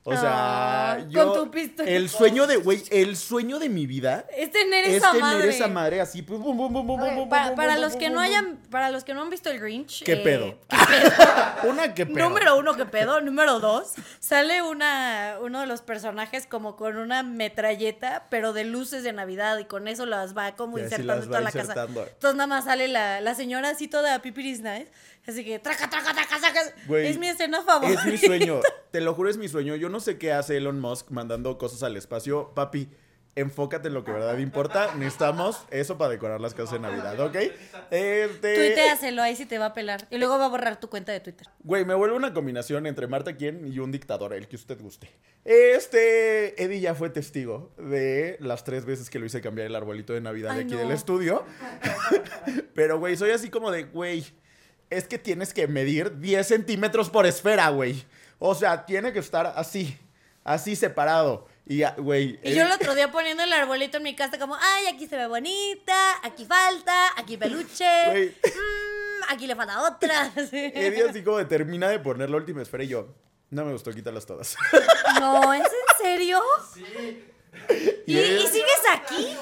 [0.02, 1.34] O sea, Ah, yo...
[1.34, 1.90] con tu pistola.
[1.90, 5.48] El sueño de, güey, el sueño de mi vida Es tener es esa tener madre.
[5.50, 6.22] esa madre así.
[6.22, 10.02] para, los que no hayan, para los que no han visto el Grinch.
[10.02, 10.58] ¿Qué eh, pedo?
[11.68, 12.28] Una que pedo.
[12.28, 13.20] Número uno, que pedo.
[13.20, 19.02] Número dos, sale una, uno de los personajes como con una metralleta, pero de luces
[19.02, 21.74] de Navidad, y con eso las va como insertando en toda la casa.
[21.84, 24.88] Entonces nada más sale la, la señora así toda pipiris nice,
[25.26, 26.60] así que traca, traca, traca, traca.
[26.86, 28.00] Güey, es mi escena favorita.
[28.00, 28.60] Es mi sueño.
[28.90, 29.76] Te lo juro, es mi sueño.
[29.76, 32.52] Yo no sé qué hace Elon Musk mandando cosas al espacio.
[32.54, 32.88] Papi,
[33.34, 34.94] enfócate en lo que verdad importa.
[34.94, 37.36] Necesitamos eso para decorar las casas de Navidad, ¿ok?
[37.90, 38.54] Este.
[38.54, 40.06] Tuiteaselo, ahí sí te va a pelar.
[40.10, 41.46] Y luego va a borrar tu cuenta de Twitter.
[41.60, 45.10] Güey, me vuelve una combinación entre Marta Quien y un dictador, el que usted guste.
[45.44, 46.62] Este.
[46.62, 50.20] Eddie ya fue testigo de las tres veces que lo hice cambiar el arbolito de
[50.20, 50.78] Navidad de aquí no.
[50.78, 51.44] del estudio.
[52.74, 54.24] Pero, güey, soy así como de, güey,
[54.90, 58.04] es que tienes que medir 10 centímetros por esfera, güey.
[58.38, 59.96] O sea, tiene que estar así,
[60.44, 61.46] así separado.
[61.66, 62.40] Y, ya, güey.
[62.42, 65.06] Y yo eh, el otro día poniendo el arbolito en mi casa como, ay, aquí
[65.06, 68.28] se ve bonita, aquí falta, aquí peluche, Güey.
[68.30, 70.32] mm, aquí le falta otra.
[70.34, 70.56] Sí.
[70.74, 73.14] Eddie así como de, termina de poner la última esfera y yo,
[73.50, 74.56] no me gustó, quítalas todas.
[75.20, 76.40] No, ¿es en serio?
[76.74, 77.24] Sí.
[78.06, 79.36] ¿Y, y sigues aquí?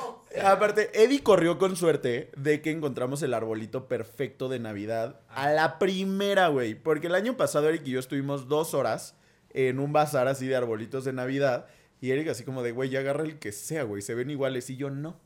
[0.44, 5.78] Aparte, Eddie corrió con suerte de que encontramos el arbolito perfecto de Navidad a la
[5.78, 6.74] primera, güey.
[6.74, 9.14] Porque el año pasado Eric y yo estuvimos dos horas
[9.50, 11.66] en un bazar así de arbolitos de Navidad.
[12.00, 14.02] Y Eric así como de, güey, ya agarra el que sea, güey.
[14.02, 14.68] Se ven iguales.
[14.70, 15.18] Y yo, no.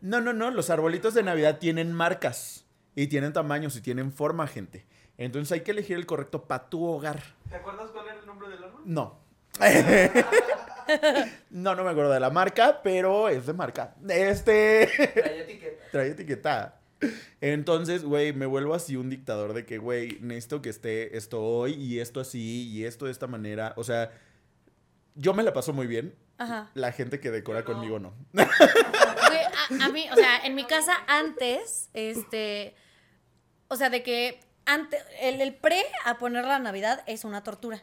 [0.00, 0.50] No, no, no.
[0.50, 2.64] Los arbolitos de Navidad tienen marcas.
[2.94, 4.86] Y tienen tamaños y tienen forma, gente.
[5.18, 7.22] Entonces hay que elegir el correcto para tu hogar.
[7.48, 8.82] ¿Te acuerdas cuál era el nombre del árbol?
[8.84, 9.20] No.
[11.50, 13.94] no, no me acuerdo de la marca, pero es de marca.
[14.08, 14.88] Este.
[15.14, 15.84] Traía etiqueta.
[15.92, 16.80] Trae etiquetada.
[17.40, 21.74] Entonces, güey, me vuelvo así un dictador de que, güey, necesito que esté esto hoy
[21.74, 23.72] y esto así y esto de esta manera.
[23.76, 24.10] O sea,
[25.14, 26.14] yo me la paso muy bien.
[26.38, 26.70] Ajá.
[26.74, 28.14] La gente que decora conmigo no.
[28.32, 29.40] Güey,
[29.80, 32.74] a, a mí, o sea, en mi casa antes, este,
[33.68, 37.82] o sea, de que antes, el, el pre a poner la Navidad es una tortura.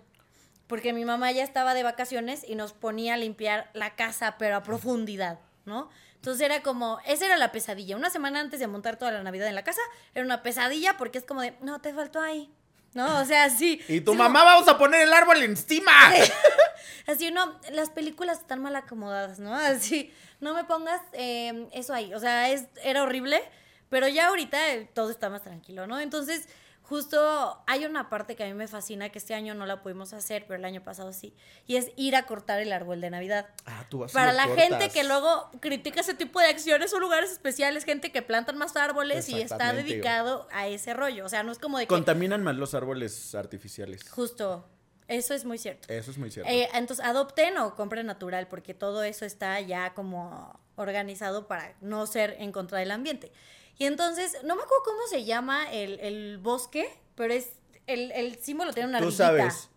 [0.67, 4.55] Porque mi mamá ya estaba de vacaciones y nos ponía a limpiar la casa, pero
[4.55, 5.89] a profundidad, ¿no?
[6.15, 7.95] Entonces era como, esa era la pesadilla.
[7.95, 9.81] Una semana antes de montar toda la Navidad en la casa,
[10.15, 12.51] era una pesadilla porque es como de, no, te faltó ahí.
[12.95, 13.19] ¿No?
[13.19, 13.79] O sea, sí.
[13.89, 15.91] Y tu sí, mamá vamos a poner el árbol encima.
[17.07, 19.53] Así, no, las películas están mal acomodadas, ¿no?
[19.53, 22.11] Así, no me pongas eh, eso ahí.
[22.13, 23.43] O sea, es, era horrible,
[23.89, 25.99] pero ya ahorita eh, todo está más tranquilo, ¿no?
[25.99, 26.47] Entonces,
[26.87, 30.13] justo hay una parte que a mí me fascina, que este año no la pudimos
[30.13, 33.47] hacer, pero el año pasado sí, y es ir a cortar el árbol de Navidad.
[33.65, 34.67] Ah, tú vas Para la cortas.
[34.67, 38.75] gente que luego critica ese tipo de acciones o lugares especiales, gente que plantan más
[38.75, 41.25] árboles y está dedicado a ese rollo.
[41.25, 41.89] O sea, no es como de que...
[41.89, 44.09] Contaminan más los árboles artificiales.
[44.09, 44.67] Justo,
[45.07, 45.91] eso es muy cierto.
[45.91, 46.51] Eso es muy cierto.
[46.51, 52.05] Eh, entonces, adopten o compren natural, porque todo eso está ya como organizado para no
[52.07, 53.31] ser en contra del ambiente.
[53.77, 57.49] Y entonces, no me acuerdo cómo se llama el, el bosque, pero es.
[57.87, 59.25] El, el símbolo tiene una Tú ardillita.
[59.27, 59.69] sabes.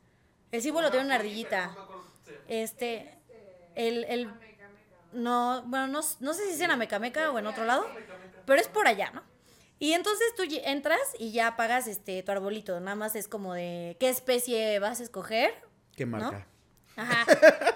[0.51, 1.77] El símbolo tiene una ardillita.
[2.47, 3.19] Este.
[3.75, 4.05] El.
[4.05, 4.31] el
[5.13, 7.87] no, bueno, no, no sé si es en Amecameca o en otro lado,
[8.45, 9.23] pero es por allá, ¿no?
[9.79, 12.79] Y entonces tú entras y ya pagas este tu arbolito.
[12.81, 15.55] Nada más es como de qué especie vas a escoger.
[15.97, 16.47] ¿Qué marca?
[16.99, 17.25] Ajá.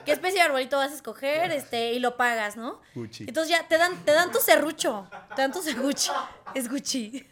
[0.05, 1.51] ¿Qué especie de arbolito vas a escoger?
[1.53, 2.81] Este, y lo pagas, ¿no?
[2.95, 3.25] Gucci.
[3.29, 5.09] Entonces ya te dan, te dan tu serrucho.
[5.37, 6.13] Te dan tu serrucho.
[6.55, 7.27] Es Gucci.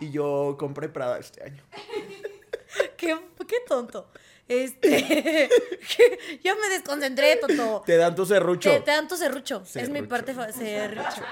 [0.00, 1.62] Y yo compré Prada este año.
[2.96, 4.08] Qué, qué tonto.
[4.48, 5.48] Este.
[6.44, 7.82] yo me desconcentré, tonto.
[7.84, 8.70] Te dan tu serrucho.
[8.70, 9.62] Te, te dan tu serrucho.
[9.74, 11.22] Es mi parte serrucho.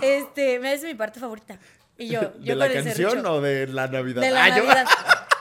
[0.00, 1.58] Este, me es mi parte favorita.
[1.98, 3.32] Y yo, yo ¿De la canción serrucho.
[3.34, 4.22] o de la Navidad?
[4.22, 4.86] De la Ah, yo- Navidad.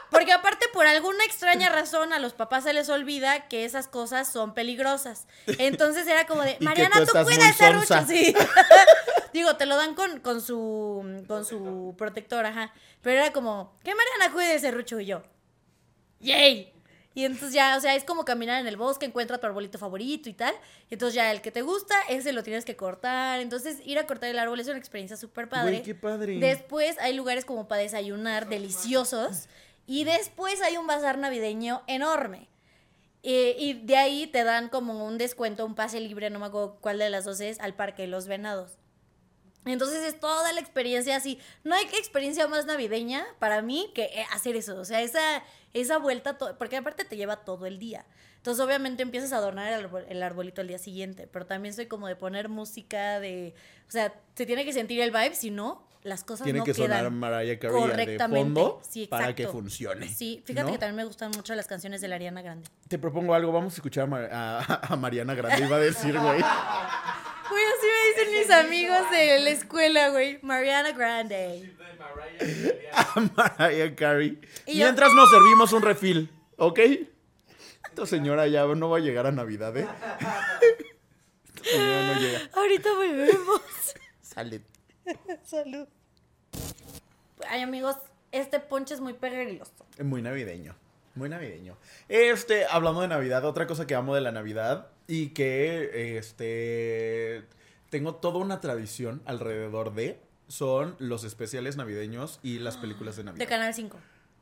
[0.10, 4.32] Porque aparte, por alguna extraña razón, a los papás se les olvida que esas cosas
[4.32, 5.28] son peligrosas.
[5.60, 7.86] Entonces era como de, Mariana, tú tú, estás cuida muy ese rucho.
[7.86, 8.08] sonsa.
[8.08, 8.36] Sí.
[9.34, 12.74] Digo, te lo dan con, con su con su protector, ajá.
[13.02, 15.22] Pero era como, que Mariana cuide ese rucho y yo.
[16.19, 16.74] ¡Yay!
[17.15, 20.30] Y entonces ya, o sea, es como caminar en el bosque, encuentra tu arbolito favorito
[20.30, 20.54] y tal.
[20.89, 23.39] Y entonces ya el que te gusta, ese lo tienes que cortar.
[23.39, 25.72] Entonces ir a cortar el árbol es una experiencia súper padre.
[25.72, 26.38] Güey, qué padre.
[26.39, 29.50] Después hay lugares como para desayunar deliciosos.
[29.89, 32.47] Y después hay un bazar navideño enorme.
[33.23, 36.99] Y de ahí te dan como un descuento, un pase libre, no me acuerdo cuál
[36.99, 38.78] de las dos es, al Parque de los Venados.
[39.65, 41.39] Entonces es toda la experiencia así.
[41.63, 44.80] No hay experiencia más navideña para mí que eh, hacer eso.
[44.80, 45.41] O sea, esa,
[45.73, 48.06] esa vuelta, porque aparte te lleva todo el día.
[48.38, 51.25] Entonces obviamente empiezas a adornar el, el arbolito el día siguiente.
[51.25, 53.56] Pero también soy como de poner música, de...
[53.88, 56.74] O sea, se tiene que sentir el vibe, si no, las cosas Tiene no que
[56.74, 58.40] quedan sonar Mariah Carey de correctamente.
[58.44, 60.08] fondo Sí, para que funcione.
[60.08, 60.72] Sí, fíjate ¿no?
[60.72, 62.70] que también me gustan mucho las canciones de la Ariana Grande.
[62.88, 66.18] Te propongo algo, vamos a escuchar a, Mar- a- a Mariana Grande, iba a decir,
[66.18, 66.40] güey.
[67.50, 70.40] Güey, así me dicen mis amigos de la escuela, güey.
[70.42, 71.76] Mariana Grande.
[72.94, 74.40] A Mariah Carey.
[74.68, 76.80] Y yo- Mientras nos servimos un refil, ¿ok?
[77.90, 79.88] Esta señora ya no va a llegar a Navidad, ¿eh?
[81.56, 82.40] Esta señora no llega.
[82.54, 83.62] Ahorita volvemos.
[84.22, 84.62] Sale.
[85.43, 85.88] Salud.
[87.48, 87.95] Ay, amigos,
[88.32, 89.72] este ponche es muy pegriloso.
[90.04, 90.76] Muy navideño.
[91.15, 91.78] Muy navideño.
[92.08, 97.45] Este, hablando de Navidad, otra cosa que amo de la Navidad y que este
[97.89, 103.32] tengo toda una tradición alrededor de son los especiales navideños y las películas de De
[103.32, 103.50] Navidad.
[103.50, 103.98] Canal 5.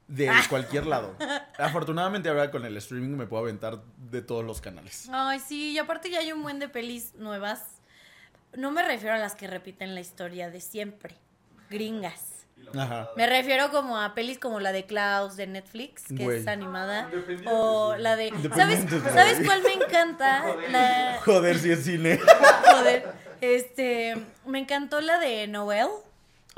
[0.07, 1.15] De cualquier lado.
[1.57, 5.09] Afortunadamente ahora con el streaming me puedo aventar de todos los canales.
[5.11, 7.76] Ay, sí, y aparte ya hay un buen de pelis nuevas.
[8.57, 11.15] No me refiero a las que repiten la historia de siempre.
[11.69, 12.33] Gringas.
[12.77, 13.09] Ajá.
[13.15, 16.39] Me refiero como a pelis como la de Klaus de Netflix, que Güey.
[16.39, 17.09] es animada.
[17.45, 18.29] O la de.
[18.29, 19.13] ¿Sabes, Independientes.
[19.13, 20.43] ¿Sabes cuál me encanta?
[20.69, 22.19] La, Joder, si es cine.
[22.71, 23.05] joder.
[23.41, 24.15] Este.
[24.45, 25.87] Me encantó la de Noel.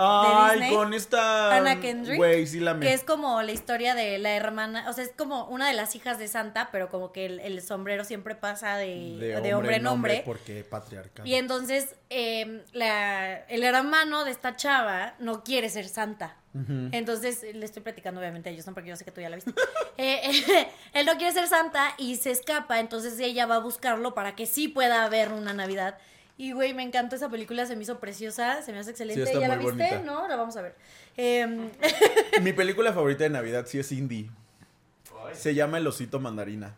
[0.01, 0.75] Ay, Disney.
[0.75, 1.55] con esta.
[1.55, 2.17] Ana Kendrick.
[2.17, 2.85] Güey, sí la me.
[2.85, 5.95] Que es como la historia de la hermana, o sea, es como una de las
[5.95, 9.87] hijas de Santa, pero como que el, el sombrero siempre pasa de, de hombre, en
[9.87, 10.21] hombre.
[10.25, 11.27] Porque patriarcado.
[11.27, 16.35] Y entonces eh, la- el hermano de esta chava no quiere ser Santa.
[16.91, 18.73] Entonces le estoy platicando obviamente a ellos, ¿no?
[18.73, 19.53] Porque yo sé que tú ya la viste.
[20.01, 20.31] Eh,
[20.93, 24.45] él no quiere ser Santa y se escapa, entonces ella va a buscarlo para que
[24.45, 25.97] sí pueda haber una Navidad.
[26.39, 29.23] Y güey, me encantó esa película, se me hizo preciosa, se me hace excelente.
[29.23, 29.71] está ¿Ya la viste?
[29.73, 30.01] bonita.
[30.03, 30.25] ¿No?
[30.25, 30.73] La vamos a ver.
[31.17, 31.69] Em,
[32.41, 34.29] Mi película favorita de Navidad sí es indie.
[35.33, 36.73] Se llama El Osito Mandarina.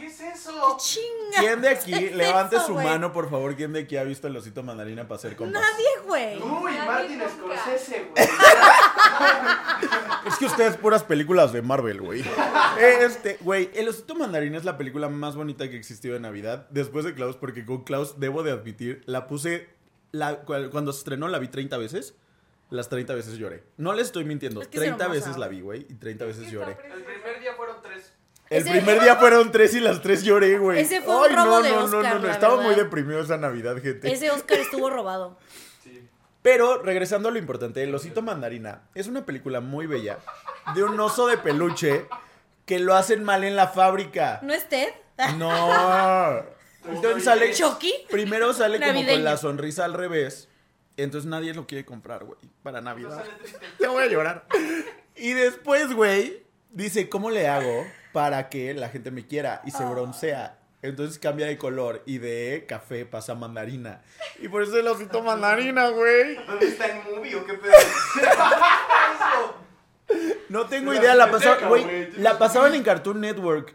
[0.00, 0.76] ¿Qué es eso?
[0.78, 1.40] chinga.
[1.40, 4.02] ¿Quién de aquí, ¿qué es levante eso, su mano, por favor, quién de aquí ha
[4.04, 5.62] visto El Osito Mandarina para hacer compas?
[5.62, 6.42] Nadie, güey.
[6.42, 7.20] Uy, Martin.
[7.20, 8.28] Scorsese, güey.
[10.26, 12.24] Es que ustedes puras películas de Marvel, güey.
[12.80, 16.66] Este, güey, El Osito Mandarina es la película más bonita que existió de Navidad.
[16.70, 19.68] Después de Klaus, porque con Klaus, debo de admitir, la puse.
[20.12, 22.14] La, cuando se estrenó la vi 30 veces.
[22.70, 23.64] Las 30 veces lloré.
[23.76, 24.62] No les estoy mintiendo.
[24.62, 25.20] Es que es 30 hermosa.
[25.20, 25.86] veces la vi, güey.
[25.88, 26.72] Y 30 veces lloré.
[26.72, 28.12] El primer día fueron tres.
[28.50, 30.80] El Ese- primer día fueron tres y las tres lloré, güey.
[30.80, 32.26] Ese fue un robo no, de no, no, Oscar, no, no.
[32.26, 32.68] la Estaba verdad.
[32.70, 34.12] muy deprimido esa Navidad, gente.
[34.12, 35.38] Ese Oscar estuvo robado.
[35.84, 36.06] Sí.
[36.42, 40.18] Pero regresando a lo importante, El Osito Mandarina es una película muy bella
[40.74, 42.06] de un oso de peluche
[42.66, 44.40] que lo hacen mal en la fábrica.
[44.42, 44.88] ¿No es Ted?
[45.36, 46.42] No.
[46.88, 47.52] Entonces sale.
[47.54, 47.92] ¿Chucky?
[48.10, 49.12] Primero sale como Navideño.
[49.16, 50.48] con la sonrisa al revés.
[50.96, 53.22] Entonces nadie lo quiere comprar, güey, para Navidad.
[53.78, 54.46] Te voy a llorar.
[55.14, 59.62] Y después, güey, dice, ¿cómo le hago para que la gente me quiera?
[59.64, 60.56] Y se broncea.
[60.82, 64.00] Entonces cambia de color y de café pasa a mandarina.
[64.40, 66.36] Y por eso el osito mandarina, güey.
[66.46, 67.72] ¿Dónde está el movie o qué pedo?
[70.48, 73.74] No tengo La idea, la pasaban, güey, la pasaban en Cartoon Network.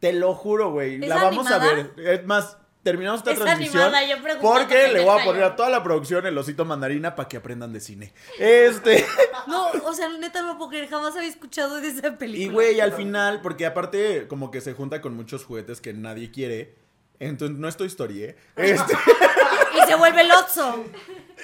[0.00, 1.02] Te lo juro, güey.
[1.02, 1.92] ¿Es La vamos a ver.
[1.96, 5.56] Es más, terminamos esta Es transmisión animada, yo preguntando porque le voy a poner a
[5.56, 8.12] toda la producción el osito mandarina para que aprendan de cine.
[8.38, 9.04] Este,
[9.46, 12.44] No, o sea, neta no creer, jamás había escuchado de esa película.
[12.44, 16.30] y güey, al final, porque aparte como que se junta con muchos juguetes que nadie
[16.30, 16.74] quiere.
[17.18, 18.36] Entonces, no estoy story, ¿eh?
[18.56, 18.94] Este,
[19.74, 20.84] Y se vuelve el Otso.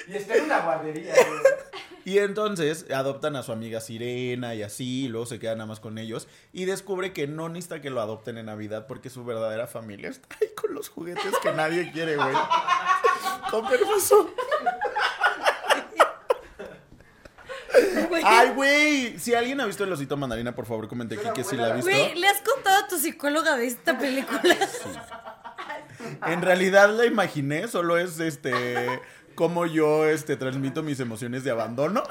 [0.07, 1.40] Y está en una guardería, güey.
[2.09, 5.79] y entonces adoptan a su amiga Sirena y así, y luego se queda nada más
[5.79, 6.27] con ellos.
[6.55, 10.27] Y descubre que no necesita que lo adopten en Navidad porque su verdadera familia está
[10.40, 12.35] ahí con los juguetes que nadie quiere, güey.
[13.51, 14.31] Con permiso.
[18.25, 19.18] Ay, güey.
[19.18, 21.73] Si alguien ha visto el osito mandarina, por favor, comente aquí que sí la ha
[21.75, 21.90] visto.
[21.90, 24.57] Güey, ¿le has contado a tu psicóloga de esta película?
[26.27, 29.01] En realidad la imaginé, solo es este.
[29.38, 32.03] Cómo yo este, transmito mis emociones de abandono.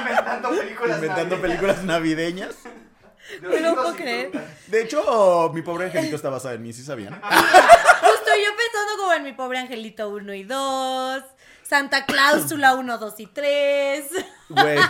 [0.00, 0.96] Inventando películas.
[0.96, 1.40] inventando navideñas.
[1.40, 2.54] películas navideñas.
[3.40, 4.32] De No lo puedo creer.
[4.66, 7.14] De hecho, mi pobre angelito está basada en mí, ¿sí sabían?
[7.22, 11.22] Justo yo pensando como en mi pobre angelito 1 y 2,
[11.62, 14.04] Santa Cláusula 1, 2 y 3.
[14.48, 14.78] Güey.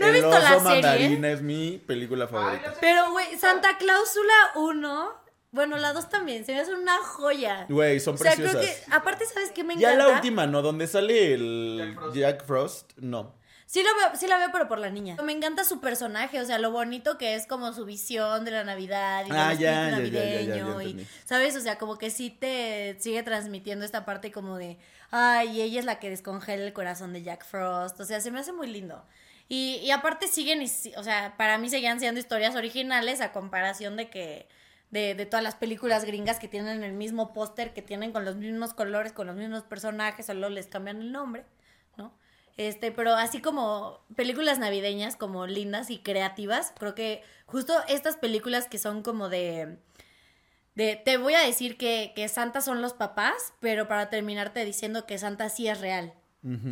[0.00, 0.62] No he El visto oso la serie.
[0.64, 2.74] mandarina es mi película favorita.
[2.80, 5.21] Pero, güey, Santa Cláusula 1,
[5.52, 7.66] bueno, la 2 también, se me hace una joya.
[7.68, 8.60] Güey, son O sea, preciosas.
[8.60, 10.08] creo que, aparte, ¿sabes qué me Ya encanta?
[10.08, 10.62] la última, ¿no?
[10.62, 12.16] Donde sale el Jack Frost.
[12.16, 13.34] Jack Frost, no.
[13.66, 15.16] Sí, lo veo, sí la veo, pero por la niña.
[15.24, 18.64] Me encanta su personaje, o sea, lo bonito que es como su visión de la
[18.64, 20.82] Navidad y Ah, espíritu ya, ya, ya, ya, ya, ya navideño.
[21.00, 21.06] y.
[21.24, 21.56] ¿sabes?
[21.56, 24.76] O sea, como que sí te sigue transmitiendo esta parte como de,
[25.10, 27.98] ay, ella es la que descongela el corazón de Jack Frost.
[28.00, 29.02] O sea, se me hace muy lindo.
[29.48, 30.62] Y, y aparte siguen,
[30.96, 34.48] o sea, para mí seguían siendo historias originales a comparación de que...
[34.92, 38.36] De, de todas las películas gringas que tienen el mismo póster, que tienen con los
[38.36, 41.44] mismos colores, con los mismos personajes, solo les cambian el nombre,
[41.96, 42.14] ¿no?
[42.56, 48.68] Este, pero así como películas navideñas como lindas y creativas, creo que justo estas películas
[48.68, 49.78] que son como de
[50.74, 55.06] de te voy a decir que, que Santa son los papás, pero para terminarte diciendo
[55.06, 56.14] que Santa sí es real.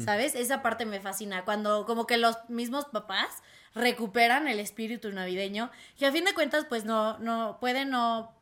[0.04, 0.34] ¿Sabes?
[0.34, 1.44] Esa parte me fascina.
[1.44, 3.40] Cuando como que los mismos papás
[3.74, 8.32] recuperan el espíritu navideño, que a fin de cuentas, pues no, no, pueden no,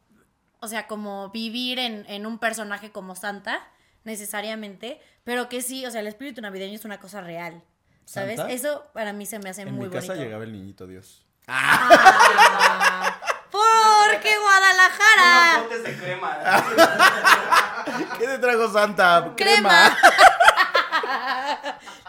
[0.60, 3.60] o sea, como vivir en, en un personaje como Santa,
[4.04, 7.62] necesariamente, pero que sí, o sea, el espíritu navideño es una cosa real.
[8.06, 8.36] ¿Sabes?
[8.38, 8.52] ¿Santa?
[8.54, 10.24] Eso para mí se me hace En muy mi casa bonito.
[10.24, 11.26] llegaba el niñito Dios.
[11.46, 13.18] Ah,
[13.50, 15.62] porque Unos Guadalajara.
[15.62, 16.38] botes de crema.
[18.18, 19.32] ¿Qué te trajo Santa?
[19.36, 19.96] Crema.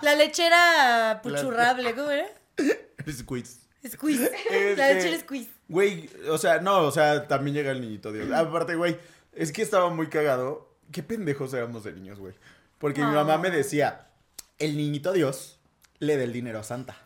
[0.02, 2.28] La lechera puchurrable, ¿cómo era?
[3.14, 3.58] Squeeze.
[3.90, 4.26] Squeeze.
[4.50, 5.50] Este- La lechera squeeze.
[5.68, 8.32] Güey, o sea, no, o sea, también llega el niñito Dios.
[8.32, 8.98] Aparte, güey,
[9.34, 10.68] es que estaba muy cagado.
[10.92, 12.34] Qué pendejos éramos de niños, güey.
[12.80, 14.08] Porque mi mamá me decía,
[14.58, 15.60] el niñito Dios
[16.00, 16.98] le da el dinero a Santa.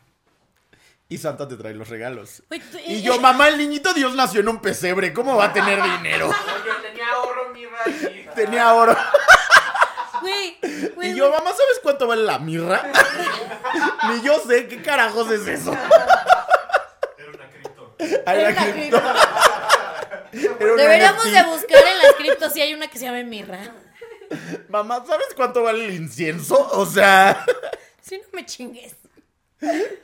[1.10, 2.42] Y Santa te trae los regalos.
[2.50, 2.56] Tú-
[2.88, 5.14] Y yo, mamá, el niñito Dios nació en un pesebre.
[5.14, 6.32] ¿Cómo va a tener dinero?
[6.82, 8.28] Tenía ahorro mirra y...
[8.36, 8.96] Tenía oro.
[10.22, 10.58] Güey,
[10.96, 12.82] güey, Y yo, mamá, ¿sabes cuánto vale la mirra?
[14.10, 15.74] Ni yo sé qué carajos es eso.
[15.74, 17.96] Era una cripto.
[18.26, 18.98] La Era una cripto.
[20.60, 21.34] Era Deberíamos NFT.
[21.36, 23.60] de buscar en las criptos si hay una que se llame Mirra.
[24.70, 26.70] Mamá, ¿sabes cuánto vale el incienso?
[26.74, 27.46] O sea.
[28.02, 28.98] Si no me chingues.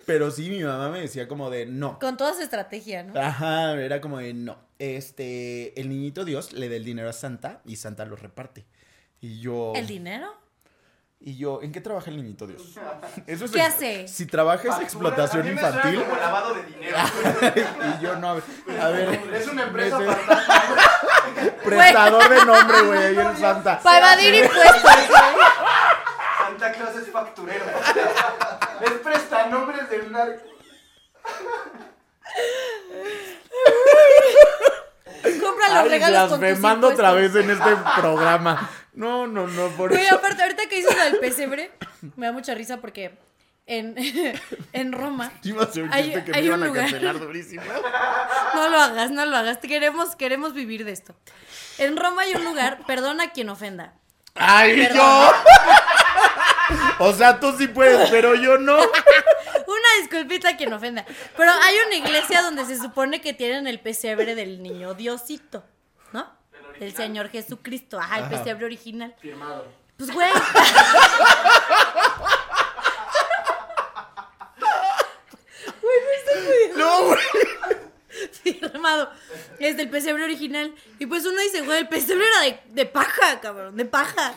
[0.06, 2.00] Pero sí, mi mamá me decía como de no.
[2.00, 3.20] Con toda su estrategia, ¿no?
[3.20, 4.58] Ajá, era como de no.
[4.80, 8.66] Este, el niñito Dios le da el dinero a Santa y Santa lo reparte.
[9.20, 9.74] Y yo.
[9.76, 10.34] ¿El dinero?
[11.22, 12.80] Y yo, ¿en qué trabaja el niñito Dios?
[13.28, 14.08] Eso es ¿Qué hace?
[14.08, 16.04] Si trabaja es explotación a mí me suena infantil.
[16.04, 16.98] como lavado de dinero.
[18.00, 18.30] y yo no.
[18.30, 19.34] A ver.
[19.34, 21.52] Es una empresa ese-.
[21.66, 23.80] Prestador de nombre, güey, ahí en Santa.
[23.80, 24.92] Para evadir impuestos.
[26.38, 27.66] Santa Claus es facturero.
[28.82, 30.46] Es prestanombres del narco.
[35.42, 38.70] Compra los Ay, regalos con tus otra vez en este programa.
[38.94, 40.16] No, no, no, por Güey, eso.
[40.16, 41.72] aparte, ahorita que dices del pesebre,
[42.16, 43.18] me da mucha risa porque
[43.66, 43.96] en,
[44.74, 45.32] en Roma.
[45.32, 46.84] A Hay- que me hay iban un a lugar.
[46.90, 47.64] cancelar durísimo.
[48.56, 49.58] No lo hagas, no lo hagas.
[49.58, 51.16] Queremos, queremos vivir de esto.
[51.78, 53.94] En Roma hay un lugar, perdona a quien ofenda.
[54.36, 55.32] ¡Ay, yo!
[57.00, 58.76] O sea, tú sí puedes, pero yo no.
[58.78, 61.04] Una disculpita a quien ofenda.
[61.36, 65.64] Pero hay una iglesia donde se supone que tienen el pesebre del niño Diosito,
[66.80, 66.86] ¿no?
[66.86, 68.00] El Señor Jesucristo.
[68.00, 68.38] Ajá, el Ajá.
[68.38, 69.16] pesebre original.
[69.22, 69.66] Firmado.
[69.98, 70.30] Pues, güey.
[76.78, 77.20] No, güey.
[78.44, 79.12] firmado.
[79.60, 80.74] Es del pesebre original.
[81.00, 84.34] Y pues uno dice, güey, el pesebre era de, de paja, cabrón, de paja.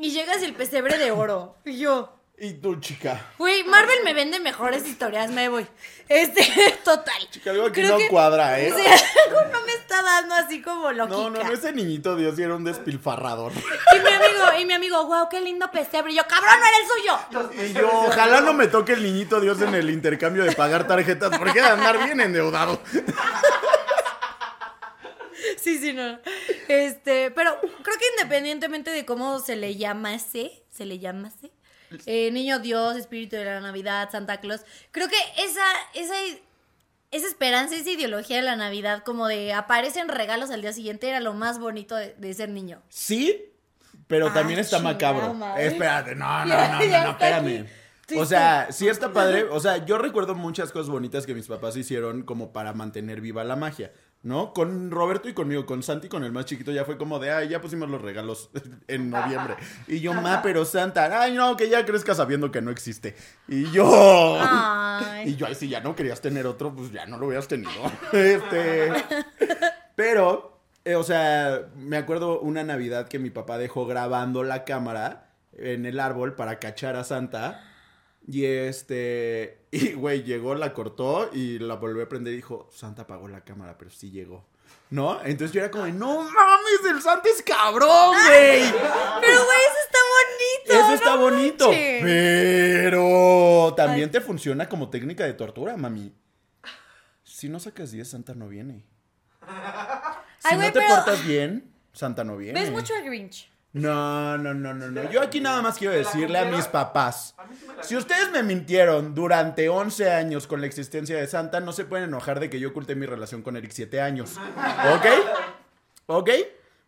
[0.00, 1.56] Y llegas el pesebre de oro.
[1.64, 3.30] Y yo, Y tú, chica.
[3.38, 5.66] güey, Marvel me vende mejores historias, me voy.
[6.06, 6.42] Este,
[6.84, 7.14] total.
[7.30, 8.70] Chica, algo aquí Creo no que- cuadra, ¿eh?
[8.70, 8.92] O sea,
[9.28, 11.16] algo no me está dando así como lógica.
[11.16, 13.52] No, no, no, ese niñito Dios era un despilfarrador.
[13.96, 16.12] Y mi amigo, y mi amigo, wow, qué lindo pesebre.
[16.12, 17.68] Y yo, cabrón, no era el suyo.
[17.68, 21.38] Y yo, ojalá no me toque el niñito Dios en el intercambio de pagar tarjetas,
[21.38, 22.80] porque de andar bien endeudado.
[25.58, 26.18] Sí, sí, no.
[26.68, 31.50] Este, pero creo que independientemente de cómo se le llamase, se le llamase,
[32.06, 36.14] eh, Niño Dios, Espíritu de la Navidad, Santa Claus, creo que esa, esa,
[37.10, 41.20] esa esperanza, esa ideología de la Navidad, como de aparecen regalos al día siguiente, era
[41.20, 42.82] lo más bonito de, de ser niño.
[42.88, 43.44] Sí,
[44.06, 45.34] pero Ah, también está chingada macabro.
[45.34, 45.66] madre.
[45.66, 47.60] Espérate, no, no, no, no, no, está espérame.
[47.62, 48.14] aquí.
[48.16, 49.44] O sea, sí está padre.
[49.50, 53.42] O sea, yo recuerdo muchas cosas bonitas que mis papás hicieron como para mantener viva
[53.42, 53.90] la magia,
[54.26, 54.52] ¿no?
[54.52, 57.48] Con Roberto y conmigo, con Santi, con el más chiquito, ya fue como de, ay,
[57.48, 58.50] ya pusimos los regalos
[58.88, 59.54] en noviembre.
[59.86, 63.14] Y yo, ma, pero Santa, ay, no, que ya crezca sabiendo que no existe.
[63.46, 64.36] Y yo...
[64.40, 65.30] Ay.
[65.30, 67.70] Y yo, ay, si ya no querías tener otro, pues ya no lo hubieras tenido.
[68.12, 68.92] Este...
[69.94, 75.28] Pero, eh, o sea, me acuerdo una Navidad que mi papá dejó grabando la cámara
[75.56, 77.65] en el árbol para cachar a Santa.
[78.28, 83.02] Y este, y güey, llegó, la cortó y la volvió a prender y dijo, Santa
[83.02, 84.44] apagó la cámara, pero sí llegó.
[84.88, 85.20] ¿No?
[85.24, 88.62] Entonces yo era como, de, no mames, el Santa es cabrón, güey.
[89.20, 90.72] Pero, güey, eso está bonito.
[90.72, 91.66] Eso no está bonito.
[91.68, 92.02] manches.
[92.04, 96.14] Pero también te funciona como técnica de tortura, mami.
[97.24, 98.84] Si no sacas 10, Santa no viene.
[99.40, 102.60] Si Ay, no te pero- portas bien, Santa no viene.
[102.60, 103.50] ¿Ves mucho el Grinch?
[103.76, 105.10] No, no, no, no, no.
[105.10, 107.34] Yo aquí nada más quiero decirle a mis papás.
[107.82, 112.08] Si ustedes me mintieron durante 11 años con la existencia de Santa, no se pueden
[112.08, 114.38] enojar de que yo oculté mi relación con Eric 7 años.
[114.94, 115.06] ¿Ok?
[116.06, 116.30] ¿Ok?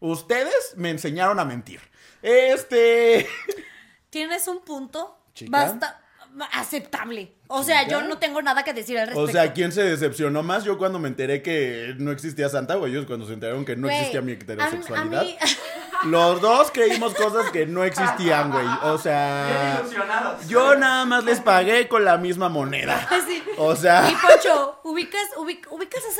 [0.00, 1.80] Ustedes me enseñaron a mentir.
[2.22, 3.28] Este...
[4.08, 5.50] Tienes un punto Chica.
[5.50, 6.00] basta
[6.52, 7.34] aceptable.
[7.50, 9.28] O sea, yo no tengo nada que decir al respecto.
[9.28, 10.64] O sea, ¿quién se decepcionó más?
[10.64, 13.86] Yo cuando me enteré que no existía Santa o ellos cuando se enteraron que no
[13.88, 15.20] Güey, existía mi a- heterosexualidad.
[15.20, 15.36] a mí-
[16.04, 18.66] Los dos creímos cosas que no existían, güey.
[18.84, 19.78] O sea...
[19.80, 20.46] ilusionados.
[20.46, 23.08] Yo nada más les pagué con la misma moneda.
[23.28, 23.42] Sí.
[23.58, 26.10] O sea, Y Poncho, ¿ubicas, ubic- ¿ubicas a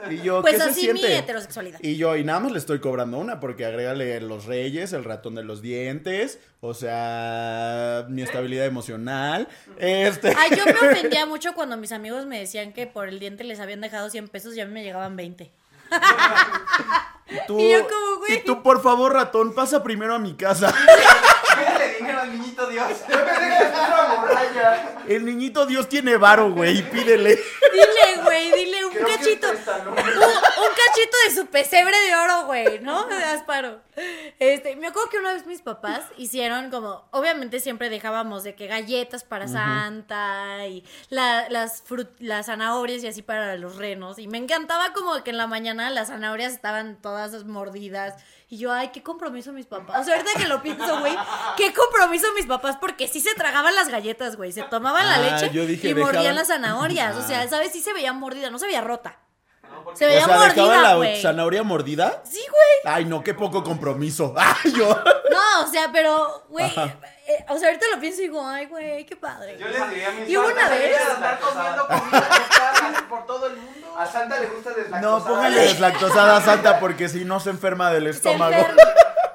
[0.00, 0.12] Santa?
[0.14, 1.78] y yo, Pues ¿qué se así mi heterosexualidad.
[1.82, 5.34] Y yo, y nada más le estoy cobrando una, porque agrégale los reyes, el ratón
[5.34, 9.48] de los dientes, o sea, mi estabilidad emocional.
[9.78, 10.34] Este.
[10.36, 13.60] Ay, yo me ofendía mucho cuando mis amigos me decían que por el diente les
[13.60, 15.50] habían dejado 100 pesos y a mí me llegaban 20.
[17.46, 18.34] tú, y yo como, güey.
[18.34, 20.74] y tú, por favor, ratón, pasa primero a mi casa.
[21.58, 22.88] Pídele dinero al niñito Dios.
[23.08, 24.98] Yo pensé que es una morralla.
[25.08, 27.30] El niñito Dios tiene varo, güey, pídele.
[27.72, 29.48] Dile, güey, dile un Creo cachito.
[29.48, 33.04] Un, un cachito de su pesebre de oro, güey, ¿no?
[33.08, 33.80] De Asparo.
[34.38, 38.66] Este, me acuerdo que una vez mis papás hicieron como, obviamente siempre dejábamos de que
[38.68, 44.18] galletas para Santa y la- las, frut- las zanahorias y así para los renos.
[44.18, 48.14] Y me encantaba como que en la mañana las zanahorias estaban todas mordidas.
[48.50, 50.00] Y yo, ay, qué compromiso mis papás.
[50.00, 51.14] O sea, ahorita que lo pienso, güey,
[51.58, 54.52] qué compromiso mis papás, porque sí se tragaban las galletas, güey.
[54.52, 57.14] Se tomaban la Ah, leche yo dije, y mordían las zanahorias.
[57.16, 57.72] O sea, ¿sabes?
[57.72, 59.18] Sí se veía mordida, no se veía rota.
[59.94, 60.46] Se O veía sea, dejaba
[60.94, 62.22] mordida, la zanahoria mordida.
[62.24, 62.94] Sí, güey.
[62.94, 64.34] Ay, no, qué poco compromiso.
[64.36, 64.88] Ay, yo.
[64.88, 66.96] No, o sea, pero, güey, Ajá.
[67.26, 69.56] eh, o sea, ahorita lo pienso y digo, ay, güey, qué padre.
[69.58, 73.26] Yo les diría a mis Y hubo una vez- "Deberías andar comiendo comida chatarra por
[73.26, 73.94] todo el mundo.
[73.98, 75.00] A Santa le gusta deslactosada.
[75.18, 78.54] No, póngale deslactosada a Santa porque si no se enferma del estómago.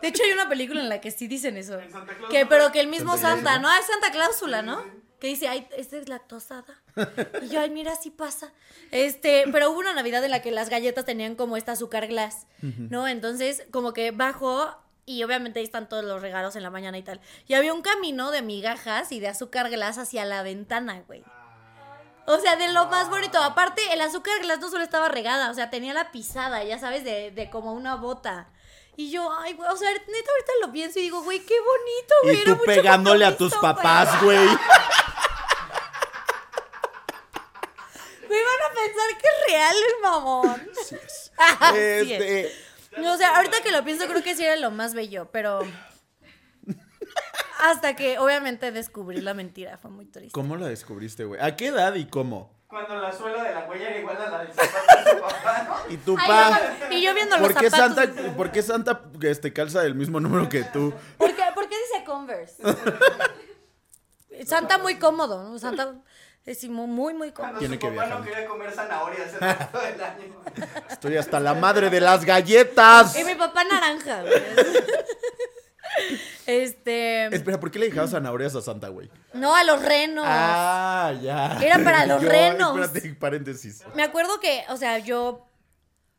[0.02, 1.80] De hecho, hay una película en la que sí dicen eso.
[1.80, 3.74] En Santa Claus Que, pero que el mismo Santa Santa, ¿no?
[3.74, 4.84] Es Santa Cláusula, ¿no?
[5.24, 6.82] Que dice, ay, es deslactosada.
[7.44, 8.52] Y yo, ay, mira, sí pasa.
[8.92, 12.46] Este, pero hubo una Navidad en la que las galletas tenían como esta azúcar glass,
[12.60, 13.08] ¿no?
[13.08, 17.04] Entonces, como que bajó y obviamente ahí están todos los regalos en la mañana y
[17.04, 17.22] tal.
[17.48, 21.24] Y había un camino de migajas y de azúcar glass hacia la ventana, güey.
[22.26, 23.42] O sea, de lo más bonito.
[23.42, 27.06] Aparte, el azúcar glass no solo estaba regada, o sea, tenía la pisada, ya sabes,
[27.06, 28.50] de, de como una bota.
[28.98, 32.14] Y yo, ay, güey, o sea, neta, ahorita lo pienso y digo, güey, qué bonito,
[32.24, 32.36] güey.
[32.36, 34.38] Y era tú mucho pegándole a tus papás, güey.
[38.22, 40.70] Me van a pensar que es real el mamón.
[40.86, 41.32] Sí es.
[41.60, 42.22] Así es.
[42.22, 45.62] Este, O sea, ahorita que lo pienso, creo que sí era lo más bello, pero.
[47.60, 50.32] Hasta que obviamente descubrí la mentira, fue muy triste.
[50.34, 51.40] ¿Cómo la descubriste, güey?
[51.42, 52.52] ¿A qué edad y cómo?
[52.68, 55.84] Cuando la suela de la huella era igual a la del zapato de su papá,
[55.88, 55.94] ¿no?
[55.94, 56.50] Y tu Ay, pa.
[56.90, 57.96] no, y yo viendo los ¿Por qué zapatos.
[58.16, 60.94] Santa, ¿por qué Santa este, calza el mismo número que tú?
[61.18, 62.64] ¿Por qué, por qué dice Converse?
[64.46, 65.60] Santa muy cómodo, ¿no?
[65.60, 65.94] Santa
[66.46, 67.60] es muy, muy, muy cómodo.
[67.60, 70.42] Tiene su que papá no quería comer zanahorias el resto del año.
[70.90, 73.18] Estoy hasta la madre de las galletas.
[73.18, 74.34] Y mi papá naranja, güey.
[76.46, 77.26] Este.
[77.34, 79.10] Espera, ¿por qué le dejabas zanahorias a Santa, güey?
[79.34, 80.26] No, a los renos.
[80.28, 81.58] Ah, ya.
[81.62, 82.78] Era para los Yo- renos.
[82.80, 83.84] Espérate, paréntesis.
[83.96, 85.46] Me acuerdo que, o sea, yo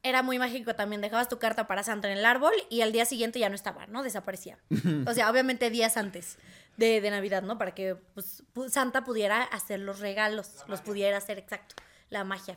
[0.04, 1.00] era muy mágico también.
[1.00, 3.86] Dejabas tu carta para Santa en el árbol y al día siguiente ya no estaba,
[3.88, 4.02] ¿no?
[4.04, 4.58] Desaparecía.
[5.08, 6.38] O sea, obviamente días antes
[6.76, 7.58] de, de Navidad, ¿no?
[7.58, 11.74] Para que pues, pu- Santa pudiera hacer los regalos, los pudiera hacer exacto.
[12.10, 12.56] La magia.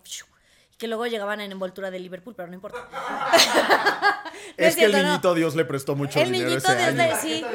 [0.72, 2.78] Y que luego llegaban en envoltura de Liverpool, pero no importa.
[4.58, 4.98] No Es que el no.
[5.04, 7.18] niñito Dios le prestó mucho El dinero niñito ese desde año.
[7.22, 7.46] sí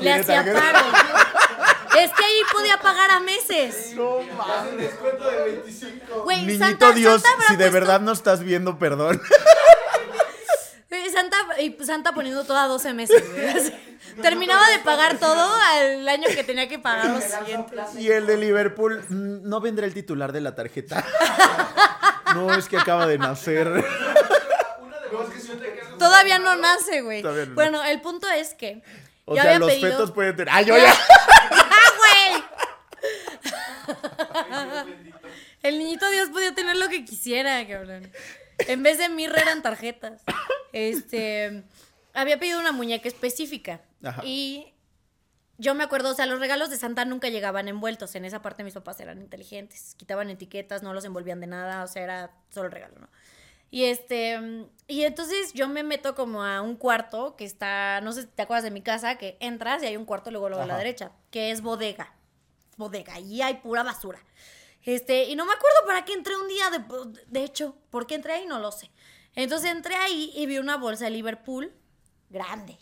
[0.00, 0.78] le hacía paro.
[1.96, 3.92] Es que ahí podía pagar a meses.
[3.94, 6.22] No Haz un descuento de 25.
[6.24, 9.20] Güey, Niñito Santa, Dios, Santa si de puesto- verdad no estás viendo, perdón.
[10.88, 13.22] Güey, Santa, y Santa poniendo toda 12 meses,
[14.22, 17.94] terminaba de pagar todo al año que tenía que pagar los siguientes.
[17.98, 21.04] Y el de Liverpool, mm, no vendrá el titular de la tarjeta.
[22.34, 23.82] No, es que acaba de nacer.
[25.98, 27.22] Todavía no nace, güey.
[27.22, 28.82] Todavía no Bueno, el punto es que
[29.24, 29.90] O sea, los pedido...
[29.90, 30.52] fetos pueden tener.
[30.54, 30.92] ¡Ah, yo ya!
[35.62, 38.10] El niñito Dios podía tener lo que quisiera, cabrón.
[38.58, 40.22] En vez de mirra eran tarjetas.
[40.72, 41.64] Este,
[42.14, 43.80] había pedido una muñeca específica.
[44.02, 44.22] Ajá.
[44.24, 44.72] Y
[45.58, 48.14] yo me acuerdo, o sea, los regalos de Santa nunca llegaban envueltos.
[48.14, 49.94] En esa parte mis papás eran inteligentes.
[49.96, 53.08] Quitaban etiquetas, no los envolvían de nada, o sea, era solo el regalo, ¿no?
[53.70, 54.38] Y este,
[54.86, 58.42] y entonces yo me meto como a un cuarto que está, no sé si te
[58.42, 61.10] acuerdas de mi casa, que entras y hay un cuarto luego, luego a la derecha,
[61.30, 62.14] que es bodega.
[62.76, 64.20] Bodega, y hay pura basura.
[64.82, 66.70] Este, y no me acuerdo para qué entré un día,
[67.26, 68.46] de, hecho, ¿por qué entré ahí?
[68.46, 68.90] No lo sé.
[69.34, 71.72] Entonces entré ahí y vi una bolsa de Liverpool
[72.30, 72.78] grande.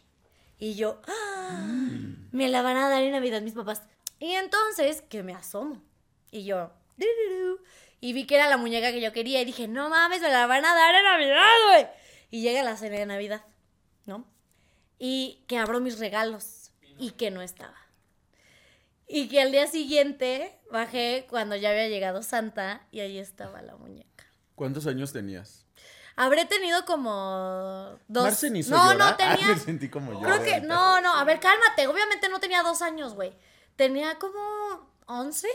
[0.58, 1.66] Y yo, ¡ah!
[2.30, 3.82] me la van a dar en Navidad mis papás.
[4.18, 5.82] Y entonces, que me asomo.
[6.30, 6.70] Y yo,
[8.00, 9.40] y vi que era la muñeca que yo quería.
[9.40, 11.86] Y dije, no mames, me la van a dar en Navidad, güey.
[12.30, 13.44] Y llega la cena de Navidad,
[14.06, 14.26] ¿no?
[14.98, 17.76] Y que abro mis regalos y que no estaba.
[19.14, 23.76] Y que al día siguiente bajé cuando ya había llegado Santa y ahí estaba la
[23.76, 24.24] muñeca.
[24.56, 25.66] ¿Cuántos años tenías?
[26.16, 28.24] Habré tenido como dos.
[28.24, 28.98] Marcen hizo no, llorar.
[28.98, 29.54] no Ah, tenía.
[29.54, 30.20] me sentí como yo.
[30.20, 31.14] Creo que no, no.
[31.14, 31.86] A ver, cálmate.
[31.86, 33.32] Obviamente no tenía dos años, güey.
[33.76, 35.46] Tenía como 11.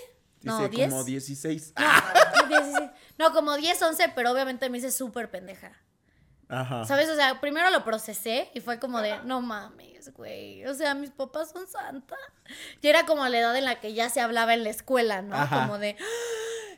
[0.44, 0.90] No, Dice 10.
[0.92, 1.74] como 16.
[1.78, 2.14] No, Ah,
[2.48, 2.90] 16.
[3.18, 5.74] No, como 10, 11, pero obviamente me hice súper pendeja.
[6.50, 6.84] Ajá.
[6.84, 7.10] ¿Sabes?
[7.10, 10.66] O sea, primero lo procesé y fue como de, no mames, güey.
[10.66, 12.18] O sea, mis papás son santa.
[12.82, 15.36] Y era como la edad en la que ya se hablaba en la escuela, ¿no?
[15.36, 15.62] Ajá.
[15.62, 15.96] Como de.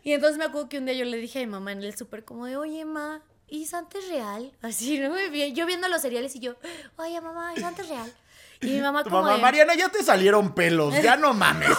[0.03, 1.95] Y entonces me acuerdo que un día yo le dije a mi mamá en el
[1.97, 4.51] súper, como de, oye, ma, ¿y Santa es real?
[4.61, 5.15] Así, ¿no?
[5.53, 6.55] Yo viendo los cereales y yo,
[6.97, 8.13] oye, mamá, ¿y Santa es real?
[8.61, 9.41] Y mi mamá Tu como mamá, de.
[9.41, 11.69] Mariana, ya te salieron pelos, ya no mames.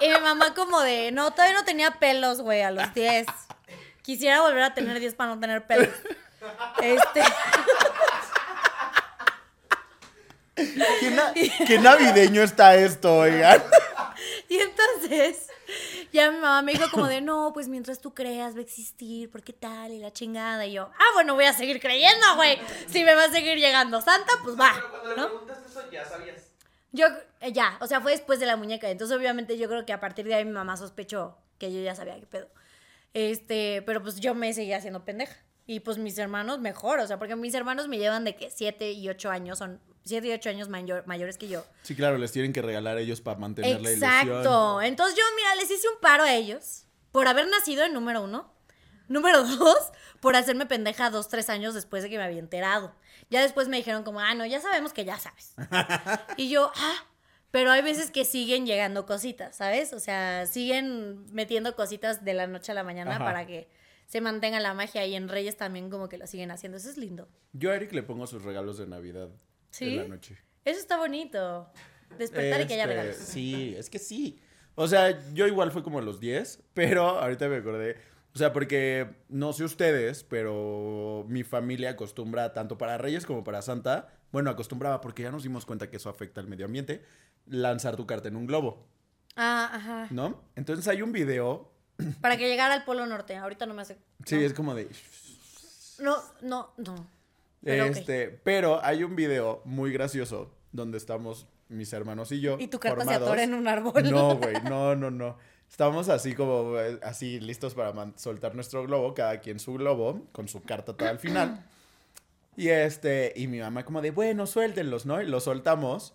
[0.00, 3.26] Y mi mamá como de, no, todavía no tenía pelos, güey, a los 10.
[4.02, 5.88] Quisiera volver a tener 10 para no tener pelos.
[6.82, 7.22] Este.
[10.54, 11.32] ¿Qué, na-
[11.66, 13.62] qué navideño está esto, oigan?
[14.48, 15.46] Y entonces,
[16.12, 19.30] ya mi mamá me dijo como de, no, pues mientras tú creas va a existir,
[19.30, 19.92] ¿por qué tal?
[19.92, 20.66] Y la chingada.
[20.66, 22.58] Y yo, ah, bueno, voy a seguir creyendo, güey.
[22.88, 24.72] Si me va a seguir llegando Santa, pues va.
[24.74, 25.28] Pero cuando le ¿no?
[25.28, 26.42] preguntaste eso, ya sabías.
[26.90, 27.06] Yo,
[27.40, 28.88] eh, ya, o sea, fue después de la muñeca.
[28.88, 31.94] Entonces, obviamente, yo creo que a partir de ahí mi mamá sospechó que yo ya
[31.94, 32.48] sabía qué pedo.
[33.14, 35.36] Este, pero pues yo me seguía haciendo pendeja.
[35.70, 38.90] Y pues mis hermanos mejor, o sea, porque mis hermanos me llevan de que 7
[38.92, 41.62] y 8 años, son 7 y 8 años mayor- mayores que yo.
[41.82, 44.10] Sí, claro, les tienen que regalar a ellos para mantener la ilusión.
[44.10, 44.80] Exacto.
[44.80, 48.50] Entonces yo, mira, les hice un paro a ellos por haber nacido en número uno.
[49.08, 52.94] Número dos, por hacerme pendeja dos, tres años después de que me había enterado.
[53.28, 55.54] Ya después me dijeron como, ah, no, ya sabemos que ya sabes.
[56.38, 57.04] y yo, ah,
[57.50, 59.92] pero hay veces que siguen llegando cositas, ¿sabes?
[59.92, 63.24] O sea, siguen metiendo cositas de la noche a la mañana Ajá.
[63.24, 63.68] para que
[64.08, 66.78] se mantenga la magia y en Reyes también como que lo siguen haciendo.
[66.78, 67.28] Eso es lindo.
[67.52, 69.28] Yo a Eric le pongo sus regalos de Navidad
[69.70, 69.90] ¿Sí?
[69.90, 70.36] en la noche.
[70.64, 71.70] Eso está bonito.
[72.18, 73.16] Despertar y que haya Este, regalos.
[73.16, 74.40] Sí, es que sí.
[74.74, 77.96] O sea, yo igual fue como a los 10, pero ahorita me acordé.
[78.34, 83.60] O sea, porque no sé ustedes, pero mi familia acostumbra tanto para Reyes como para
[83.62, 84.08] Santa.
[84.32, 87.02] Bueno, acostumbraba porque ya nos dimos cuenta que eso afecta al medio ambiente.
[87.46, 88.86] Lanzar tu carta en un globo,
[89.36, 90.08] Ah, ajá.
[90.10, 90.42] ¿no?
[90.56, 91.72] Entonces hay un video.
[92.20, 93.36] Para que llegara al Polo Norte.
[93.36, 93.96] Ahorita no me hace.
[94.24, 94.40] Sí, no.
[94.42, 94.88] es como de.
[95.98, 97.06] No, no, no.
[97.62, 102.56] Pero este, pero hay un video muy gracioso donde estamos mis hermanos y yo.
[102.58, 103.28] Y tu carta se formados.
[103.28, 104.10] atora en un árbol.
[104.10, 105.36] No, güey, no, no, no.
[105.68, 110.62] Estamos así como, así listos para soltar nuestro globo, cada quien su globo, con su
[110.62, 111.62] carta toda al final.
[112.56, 115.20] Y este, y mi mamá como de, bueno, suéltenlos, ¿no?
[115.20, 116.14] Y los soltamos.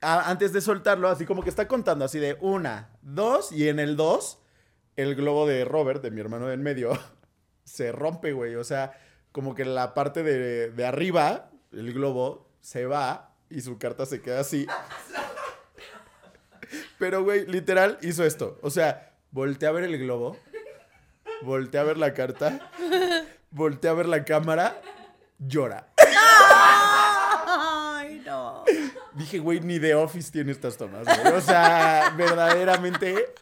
[0.00, 3.96] Antes de soltarlo, así como que está contando así de una, dos, y en el
[3.96, 4.38] dos,
[4.96, 6.98] el globo de Robert, de mi hermano de en medio,
[7.64, 8.54] se rompe, güey.
[8.56, 8.98] O sea,
[9.32, 14.20] como que la parte de, de arriba, el globo, se va y su carta se
[14.20, 14.66] queda así.
[16.98, 18.58] Pero, güey, literal hizo esto.
[18.62, 20.36] O sea, volteé a ver el globo,
[21.42, 22.70] volteé a ver la carta,
[23.50, 24.80] volteé a ver la cámara,
[25.38, 25.88] llora.
[27.46, 28.64] Ay, no.
[29.14, 31.34] Dije, güey, ni The Office tiene estas tomas, güey.
[31.34, 33.34] O sea, verdaderamente,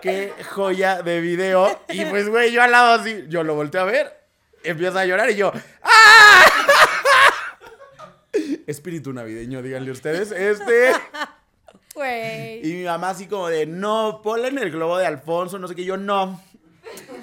[0.00, 1.80] qué joya de video.
[1.88, 4.18] Y pues, güey, yo al lado así, yo lo volteé a ver,
[4.62, 6.44] empieza a llorar y yo, ¡ah!
[8.66, 10.30] Espíritu navideño, díganle ustedes.
[10.30, 10.92] Este.
[11.94, 12.60] Güey.
[12.68, 15.74] Y mi mamá así como de, no, ponle en el globo de Alfonso, no sé
[15.74, 15.84] qué.
[15.84, 16.40] Yo, no,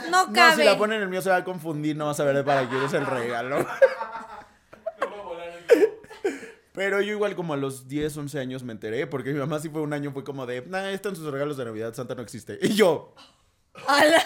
[0.10, 0.56] No no, cabe.
[0.58, 2.68] si la ponen en el mío se va a confundir, no vas a ver para
[2.68, 3.66] quién es el regalo.
[5.00, 5.94] No va a volar el globo.
[6.76, 9.70] Pero yo igual como a los 10, 11 años me enteré, porque mi mamá sí
[9.70, 12.60] fue un año, fue como de, nah, están sus regalos de Navidad, Santa no existe.
[12.62, 13.14] Y yo,
[13.88, 14.24] Ala,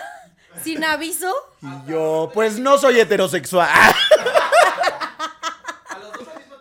[0.63, 1.31] Sin aviso.
[1.61, 3.69] y yo, pues no soy heterosexual.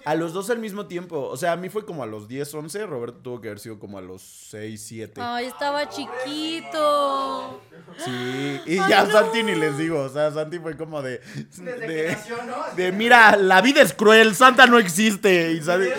[0.08, 1.20] A los dos al mismo tiempo.
[1.28, 2.86] O sea, a mí fue como a los 10, 11.
[2.86, 5.20] Roberto tuvo que haber sido como a los 6, 7.
[5.22, 7.60] Ay, estaba chiquito.
[7.98, 9.12] Sí, y Ay, ya no.
[9.12, 10.00] Santi ni les digo.
[10.00, 11.20] O sea, Santi fue como de.
[11.34, 12.56] Desde que De, nació, ¿no?
[12.74, 15.52] De, mira, la vida es cruel, Santa no existe.
[15.52, 15.90] Y, Santi-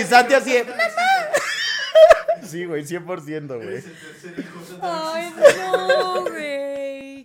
[0.00, 0.50] y Santi así.
[0.52, 0.82] de, existe.
[2.48, 3.82] Sí, güey, 100%, güey.
[4.82, 5.32] Ay,
[5.68, 6.61] no, güey.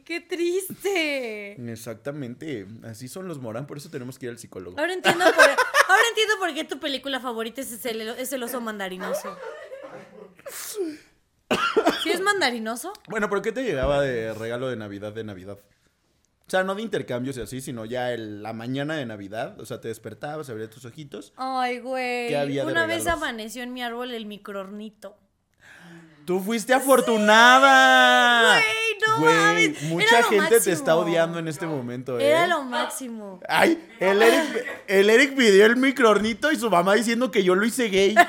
[0.08, 1.51] Qué triste.
[1.70, 2.66] Exactamente.
[2.86, 4.80] Así son los Morán, por eso tenemos que ir al psicólogo.
[4.80, 8.62] Ahora entiendo por, ahora entiendo por qué tu película favorita es el, es el oso
[8.62, 9.38] mandarinoso.
[12.03, 12.93] ¿Sí es mandarinoso?
[13.10, 15.58] Bueno, pero ¿qué te llegaba de regalo de Navidad de Navidad?
[15.60, 19.60] O sea, no de intercambios y así, sino ya el- la mañana de Navidad.
[19.60, 21.34] O sea, te despertabas, abrías tus ojitos.
[21.36, 22.30] Ay, güey.
[22.30, 25.18] ¿Qué había de Una vez amaneció en mi árbol el microornito.
[26.28, 28.51] ¡Tú fuiste afortunada!
[28.51, 28.63] Güey,
[29.07, 32.28] no Güey, mames, mucha gente te está odiando en este momento, ¿eh?
[32.28, 33.39] Era lo máximo.
[33.47, 37.65] Ay, el Eric, el Eric pidió el microornito y su mamá diciendo que yo lo
[37.65, 38.13] hice gay.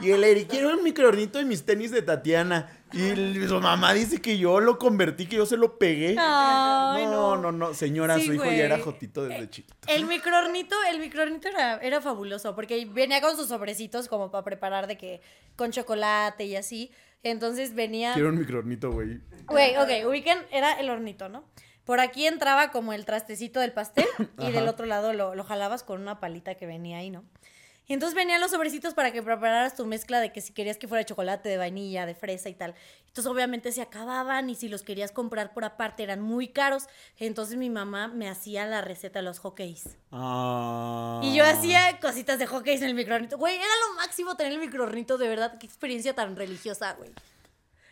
[0.00, 2.81] Y el Eric, quiero el microornito y mis tenis de Tatiana.
[2.92, 6.16] Y su mamá dice que yo lo convertí, que yo se lo pegué.
[6.18, 7.36] Ay, no, no.
[7.36, 8.58] no, no, señora, Sí, su hijo güey.
[8.58, 9.74] ya era jotito desde chiquito.
[9.86, 14.86] El microornito, el microornito era, era fabuloso porque venía con sus sobrecitos como para preparar
[14.86, 15.20] de que
[15.56, 16.90] con chocolate y así.
[17.22, 18.14] Entonces venía.
[18.14, 19.20] Quiero un microornito, güey.
[19.46, 21.44] Güey, ok, ubiquen, era el hornito, ¿no?
[21.84, 24.06] Por aquí entraba como el trastecito del pastel
[24.38, 27.24] y del otro lado lo, lo jalabas con una palita que venía ahí, ¿no?
[27.86, 30.86] Y entonces venían los sobrecitos para que prepararas tu mezcla de que si querías que
[30.86, 32.74] fuera de chocolate, de vainilla, de fresa y tal.
[33.08, 36.84] Entonces obviamente se acababan y si los querías comprar por aparte eran muy caros.
[37.18, 39.96] Entonces mi mamá me hacía la receta de los hotcakes.
[40.12, 41.20] Ah.
[41.24, 43.36] Y yo hacía cositas de hotcakes en el microornito.
[43.36, 45.58] Güey, era lo máximo tener el microornito, de verdad.
[45.58, 47.10] Qué experiencia tan religiosa, güey.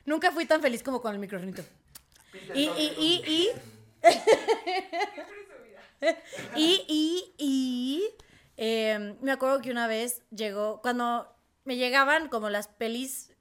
[0.07, 1.63] Nunca fui tan feliz como con el microornito.
[2.55, 3.49] Y, y, y, y.
[6.57, 8.05] y, y, y.
[8.63, 11.27] eh, me acuerdo que una vez llegó, cuando
[11.65, 13.33] me llegaban como las pelis,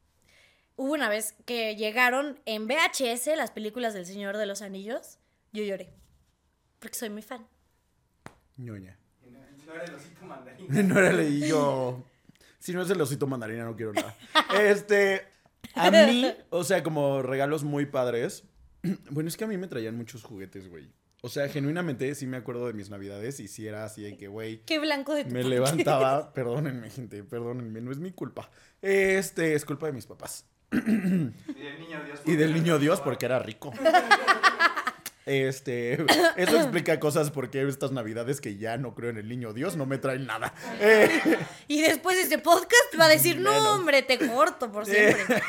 [0.77, 5.19] hubo una vez que llegaron en VHS las películas del Señor de los Anillos,
[5.51, 5.93] yo lloré.
[6.79, 7.45] Porque soy muy fan.
[8.55, 8.97] Ñoña.
[9.29, 10.67] No- era el osito mandarín.
[10.87, 12.03] No era el yo.
[12.59, 14.15] Si no es el osito mandarina, no quiero nada.
[14.57, 15.27] Este.
[15.75, 18.43] A mí, o sea, como regalos muy padres.
[19.11, 20.89] Bueno, es que a mí me traían muchos juguetes, güey.
[21.21, 24.27] O sea, genuinamente sí me acuerdo de mis navidades y sí era así de que,
[24.29, 26.31] güey, Qué blanco de tu me levantaba.
[26.33, 28.49] Perdónenme, gente, perdónenme, no es mi culpa.
[28.81, 30.45] Este, es culpa de mis papás.
[30.71, 32.21] Y del niño Dios.
[32.25, 33.73] Y del niño Dios porque era rico.
[35.25, 35.93] Este,
[36.37, 39.85] eso explica cosas porque estas navidades que ya no creo en el niño Dios no
[39.85, 40.53] me traen nada.
[40.79, 45.43] Eh, Y después de ese podcast va a decir, no, hombre, te corto por siempre.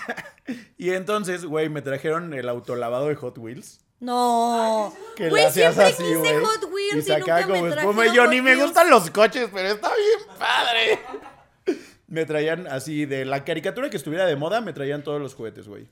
[0.77, 3.81] y entonces, güey, me trajeron el autolavado de Hot Wheels.
[4.01, 4.95] No.
[5.15, 6.45] Que Güey, hacías siempre así, quise güey.
[6.45, 8.07] Hot Wheels y, sacaba nunca me como trajeron espuma.
[8.07, 8.63] Y yo Hot ni me Wheels.
[8.65, 11.01] gustan los coches, pero está bien padre.
[12.09, 15.69] Me traían así de la caricatura que estuviera de moda, me traían todos los juguetes,
[15.69, 15.87] güey.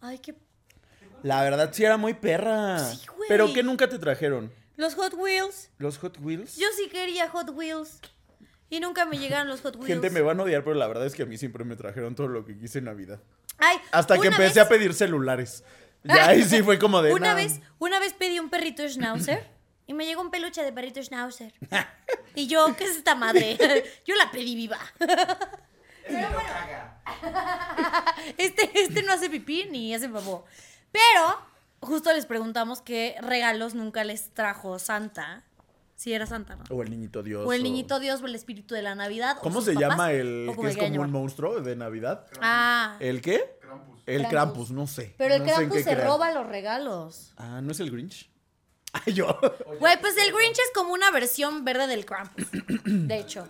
[0.00, 0.34] Ay, qué...
[1.22, 2.78] La verdad sí era muy perra.
[2.80, 3.28] Sí, güey.
[3.28, 5.70] Pero que nunca te trajeron Los Hot Wheels.
[5.78, 6.56] los Hot Wheels.
[6.56, 8.00] Yo sí quería Hot Wheels.
[8.68, 9.86] Y nunca me llegaron los Hot Wheels.
[9.86, 12.16] Gente me van a odiar, pero la verdad es que a mí siempre me trajeron
[12.16, 13.20] todo lo que quise en Navidad.
[13.58, 15.62] Ay, Hasta que empecé vez- a pedir celulares.
[16.16, 17.12] Ya ahí sí fue como de.
[17.12, 19.46] Una vez, una vez pedí un perrito schnauzer
[19.86, 21.52] y me llegó un peluche de perrito schnauzer.
[22.34, 23.56] Y yo, ¿qué es esta madre?
[24.06, 24.78] Yo la pedí viva.
[26.06, 27.00] Caga.
[28.36, 30.44] Este, este no hace pipí ni hace popó.
[30.92, 31.38] Pero
[31.80, 35.44] justo les preguntamos qué regalos nunca les trajo Santa.
[35.96, 36.62] Si era Santa, ¿no?
[36.70, 37.44] O el niñito Dios.
[37.44, 39.38] O el niñito Dios o el espíritu de la Navidad.
[39.38, 42.26] o ¿Cómo sus se papás, llama el que es como un monstruo de Navidad?
[42.40, 43.57] Ah, ¿El qué?
[43.68, 44.00] Krampus.
[44.06, 44.30] El Krampus.
[44.30, 45.14] Krampus, no sé.
[45.18, 47.32] pero el No Krampus se roba los regalos.
[47.36, 48.30] Ah, ¿no es el Grinch?
[48.92, 49.38] Ay, yo.
[49.78, 52.46] Güey, pues el Grinch es como una versión verde del Krampus.
[52.84, 53.46] De hecho.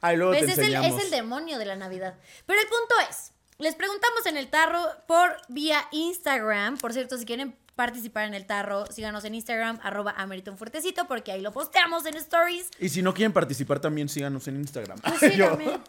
[0.00, 0.46] Ay, luego ¿Ves?
[0.46, 0.98] te Es el, enseñamos.
[0.98, 2.14] es el demonio de la Navidad.
[2.46, 6.78] Pero el punto es, les preguntamos en el tarro por vía Instagram.
[6.78, 11.30] Por cierto, si quieren participar en el tarro, síganos en Instagram, arroba Ameriton Fuertecito, porque
[11.32, 12.68] ahí lo posteamos en stories.
[12.80, 14.98] Y si no quieren participar, también síganos en Instagram.
[15.00, 15.50] Pues sí, yo.
[15.50, 15.80] también.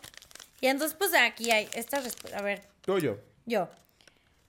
[0.61, 2.37] Y entonces, pues aquí hay esta respuesta.
[2.37, 3.17] A ver, Tú o yo.
[3.45, 3.69] yo.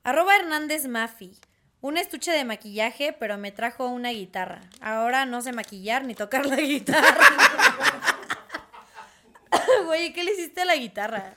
[0.03, 1.37] Arroba Hernández Mafi.
[1.81, 4.61] Un estuche de maquillaje, pero me trajo una guitarra.
[4.81, 7.17] Ahora no sé maquillar ni tocar la guitarra.
[9.85, 11.33] Güey, ¿qué le hiciste a la guitarra?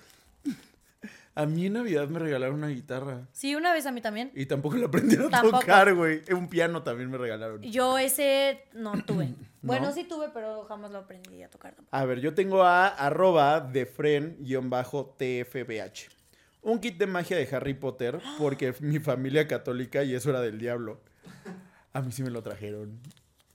[1.36, 3.26] A mí en Navidad me regalaron una guitarra.
[3.32, 4.30] Sí, una vez a mí también.
[4.36, 5.58] Y tampoco la aprendí a Tampoco.
[5.60, 6.22] tocar, güey.
[6.32, 7.60] Un piano también me regalaron.
[7.62, 9.28] Yo ese no tuve.
[9.64, 9.92] Bueno, ¿No?
[9.94, 11.96] sí tuve, pero jamás lo aprendí a tocar tampoco.
[11.96, 13.86] A ver, yo tengo a arroba de
[15.08, 16.10] fren-tfbh.
[16.60, 20.58] Un kit de magia de Harry Potter porque mi familia católica y eso era del
[20.58, 21.00] diablo.
[21.94, 23.00] A mí sí me lo trajeron.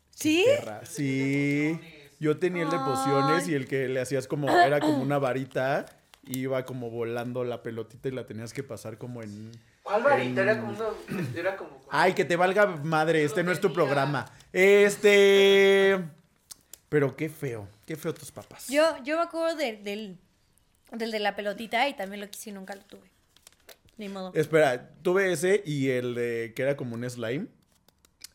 [0.09, 0.45] ¿Sí?
[0.83, 1.79] Sí.
[2.19, 5.85] Yo tenía el de pociones y el que le hacías como, era como una varita.
[6.31, 9.51] Iba como volando la pelotita y la tenías que pasar como en...
[9.81, 10.43] ¿Cuál varita?
[10.43, 11.27] Era como una.
[11.35, 11.81] Era como.
[11.89, 14.31] Ay, que te valga madre, este no es tu programa.
[14.53, 15.99] Este...
[16.87, 18.67] Pero qué feo, qué feo tus papás.
[18.67, 20.19] Yo, yo me acuerdo de- del,
[20.91, 23.09] del de la pelotita y también lo quise y nunca lo tuve.
[23.97, 24.31] Ni modo.
[24.35, 27.47] Espera, tuve ese y el de que era como un slime.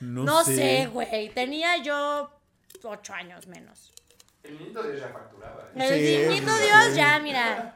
[0.00, 1.30] No, No sé, güey.
[1.30, 2.30] Tenía yo
[2.84, 3.92] ocho años menos.
[4.44, 5.64] El niñito de ella facturaba.
[5.64, 5.66] ¿eh?
[5.74, 7.74] El Sí, niñito sí, Dios, ya, mira.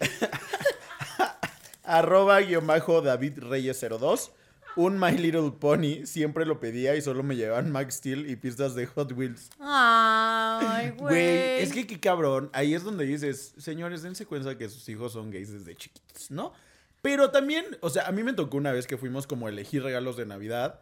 [1.84, 4.30] Arroba guion bajo David Reyes 02.
[4.76, 8.74] Un My Little Pony siempre lo pedía y solo me llevaban Max Steel y pistas
[8.74, 9.50] de Hot Wheels.
[9.58, 11.14] Ay, güey.
[11.14, 12.50] Güey, es que qué cabrón.
[12.52, 16.52] Ahí es donde dices, señores, dense cuenta que sus hijos son gays desde chiquitos, ¿no?
[17.00, 19.82] Pero también, o sea, a mí me tocó una vez que fuimos como a elegir
[19.82, 20.80] regalos de Navidad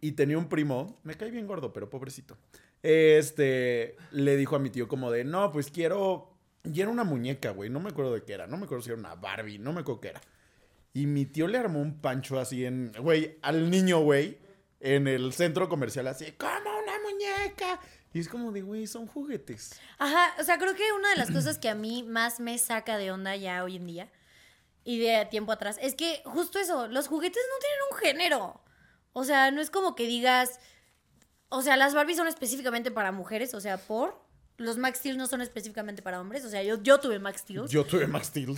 [0.00, 2.36] y tenía un primo, me cae bien gordo, pero pobrecito.
[2.82, 6.32] Este, le dijo a mi tío como de, no, pues quiero,
[6.64, 8.90] y era una muñeca, güey, no me acuerdo de qué era, no me acuerdo si
[8.90, 10.20] era una Barbie, no me acuerdo qué era.
[10.92, 14.38] Y mi tío le armó un pancho así en, güey, al niño, güey,
[14.80, 17.80] en el centro comercial, así, como una muñeca.
[18.12, 19.80] Y es como de, güey, son juguetes.
[19.98, 22.98] Ajá, o sea, creo que una de las cosas que a mí más me saca
[22.98, 24.10] de onda ya hoy en día
[24.82, 28.60] y de tiempo atrás es que justo eso, los juguetes no tienen un género.
[29.12, 30.58] O sea, no es como que digas,
[31.48, 34.20] o sea, las Barbies son específicamente para mujeres, o sea, por
[34.60, 37.66] los Max Steel no son específicamente para hombres, o sea, yo, yo tuve Max Steel.
[37.68, 38.54] Yo tuve Max lo-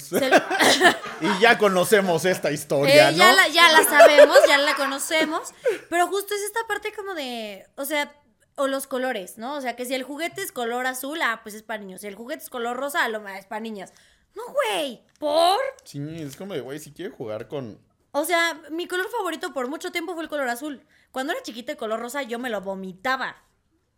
[1.20, 3.18] y ya conocemos esta historia, Eh, ¿no?
[3.18, 5.53] ya, la, ya la sabemos, ya la conocemos.
[5.88, 8.12] Pero justo es esta parte como de, o sea,
[8.57, 9.55] o los colores, ¿no?
[9.55, 12.00] O sea, que si el juguete es color azul, ah, pues es para niños.
[12.00, 13.92] Si el juguete es color rosa, lo es para niñas.
[14.34, 15.59] No, güey, ¿por?
[15.84, 17.78] Sí, es como de, güey, si quiere jugar con...
[18.12, 20.84] O sea, mi color favorito por mucho tiempo fue el color azul.
[21.12, 23.36] Cuando era chiquita el color rosa yo me lo vomitaba.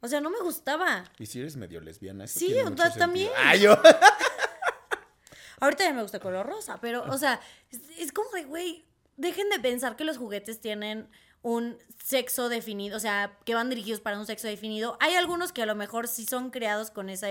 [0.05, 1.05] O sea, no me gustaba.
[1.19, 3.31] Y si eres medio lesbiana, eso Sí, o sea, también.
[3.39, 3.75] Ah, yo...
[5.61, 7.41] Ahorita ya me gusta el color rosa, pero, o sea,
[7.71, 8.85] es, es como de, güey,
[9.17, 11.09] dejen de pensar que los juguetes tienen
[11.41, 14.99] un sexo definido, o sea, que van dirigidos para un sexo definido.
[15.01, 17.29] Hay algunos que a lo mejor sí son creados con esa,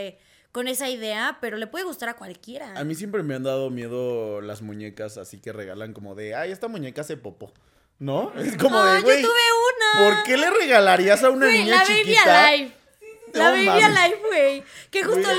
[0.51, 2.74] con esa idea, pero le puede gustar a cualquiera.
[2.76, 6.51] A mí siempre me han dado miedo las muñecas así que regalan como de, ay,
[6.51, 7.53] esta muñeca hace popo.
[7.99, 8.34] ¿No?
[8.34, 9.53] Es como no, de, yo güey, tuve una.
[10.00, 12.48] ¿Por qué le regalarías a una niña la Baby chiquita?
[12.48, 12.72] Alive.
[13.34, 13.84] La Baby mames.
[13.86, 14.64] Alive, güey.
[14.91, 15.30] Que justo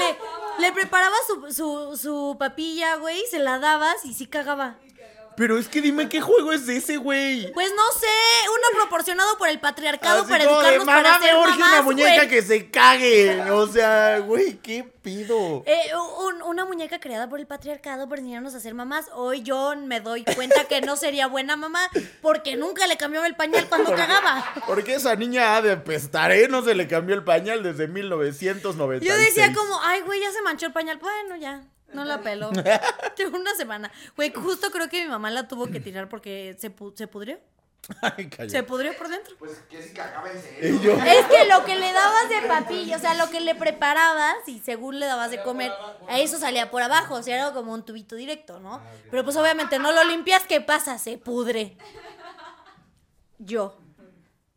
[0.59, 4.77] le preparaba su, su, su papilla, güey, se la dabas y sí cagaba.
[5.37, 7.53] Pero es que dime qué juego es ese, güey.
[7.53, 8.07] Pues no sé,
[8.49, 11.57] uno proporcionado por el patriarcado Así para como de, educarnos para "Mamá, me ser urge
[11.57, 12.29] una mamás, muñeca güey".
[12.29, 13.51] que se cague.
[13.51, 15.63] O sea, güey, ¿qué pido?
[15.67, 15.91] Eh,
[16.27, 19.07] un- una muñeca creada por el patriarcado para enseñarnos a ser mamás.
[19.15, 21.81] Hoy yo me doy cuenta que no sería buena mamá
[22.23, 24.45] porque nunca le cambiaba el pañal cuando cagaba.
[24.67, 26.47] Porque esa niña ha de pestar, ¿eh?
[26.49, 29.11] No se le cambió el pañal desde 1996.
[29.11, 30.99] Yo decía como, ay, güey, ya se manchó el pañal.
[30.99, 31.63] Bueno, ya,
[31.95, 32.51] no la pelo.
[32.51, 33.91] Tuve una semana.
[34.17, 37.39] Güey, justo creo que mi mamá la tuvo que tirar porque se, pu- se pudrió.
[38.01, 38.31] Ay.
[38.49, 39.35] Se pudrió por dentro.
[39.39, 40.81] Pues que si cagaba en serio.
[40.81, 44.37] Yo, Es que lo que le dabas de papilla, o sea, lo que le preparabas
[44.47, 45.71] y según le dabas de comer,
[46.09, 48.81] a eso salía por abajo, o sea, era como un tubito directo, ¿no?
[49.11, 50.97] Pero pues obviamente no lo limpias, ¿qué pasa?
[50.99, 51.77] Se pudre.
[53.39, 53.77] Yo.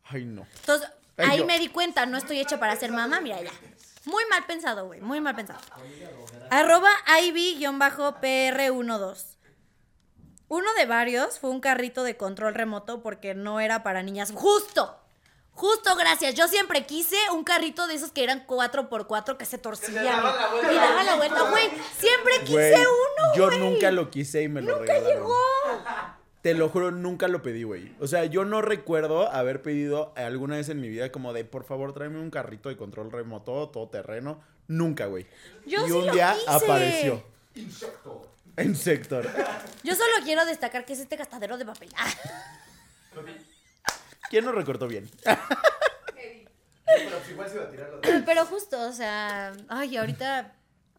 [0.05, 0.47] Ay, no.
[0.61, 1.45] Entonces, Ay, Ahí yo.
[1.45, 3.51] me di cuenta, no estoy hecha para ser mamá, mira ya.
[4.05, 5.59] Muy mal pensado, güey, muy mal pensado.
[6.49, 6.89] Arroba
[7.23, 9.25] Ivy-PR12.
[10.49, 14.31] Uno de varios fue un carrito de control remoto porque no era para niñas.
[14.33, 14.97] Justo,
[15.51, 16.35] justo, gracias.
[16.35, 20.05] Yo siempre quise un carrito de esos que eran 4x4 que se torcían.
[20.05, 20.71] daban la vuelta.
[20.71, 21.69] y daban la vuelta, güey.
[21.97, 23.59] Siempre quise Güey, uno, Yo güey.
[23.59, 25.17] nunca lo quise y me lo Nunca regalaron.
[25.17, 25.35] llegó.
[26.41, 27.93] Te lo juro, nunca lo pedí, güey.
[27.99, 31.65] O sea, yo no recuerdo haber pedido alguna vez en mi vida como de, por
[31.65, 34.39] favor, tráeme un carrito de control remoto, todo terreno.
[34.67, 35.25] Nunca, güey.
[35.65, 36.51] Yo y sí un lo día quise.
[36.51, 37.23] apareció.
[38.57, 39.29] En sector.
[39.83, 41.89] Yo solo quiero destacar que es este gastadero de papel.
[41.95, 42.09] Ah.
[44.29, 45.09] ¿Quién lo recortó bien?
[45.23, 45.39] Pero
[47.29, 50.55] igual se iba a tirar la Pero justo, o sea, ay, ahorita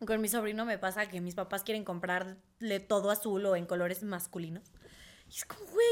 [0.06, 4.02] con mi sobrino me pasa que mis papás quieren comprarle todo azul o en colores
[4.02, 4.70] masculinos.
[5.28, 5.86] Y es como, güey,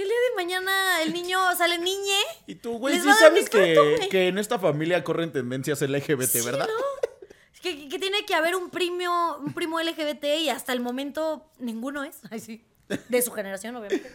[0.00, 4.28] si el día de mañana el niño sale niñe, Y tú, güey, sí sabes que,
[4.28, 6.66] en esta familia corren tendencias LGBT, Sí, ¿verdad?
[6.66, 7.10] ¿no?
[7.60, 12.04] Que, que tiene que haber un primo, un primo LGBT y hasta el momento ninguno
[12.04, 12.20] es.
[12.30, 12.64] Ay, sí.
[13.10, 14.10] De su generación, obviamente.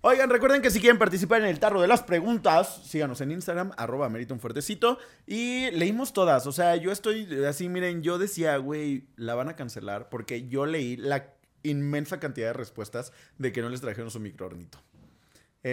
[0.00, 3.72] Oigan, recuerden que si quieren participar en el tarro de las preguntas, síganos en Instagram,
[3.76, 4.98] arroba merita un fuertecito.
[5.26, 6.46] Y leímos todas.
[6.46, 10.64] O sea, yo estoy así, miren, yo decía, güey, la van a cancelar porque yo
[10.64, 11.34] leí la
[11.64, 14.78] inmensa cantidad de respuestas de que no les trajeron su microornito.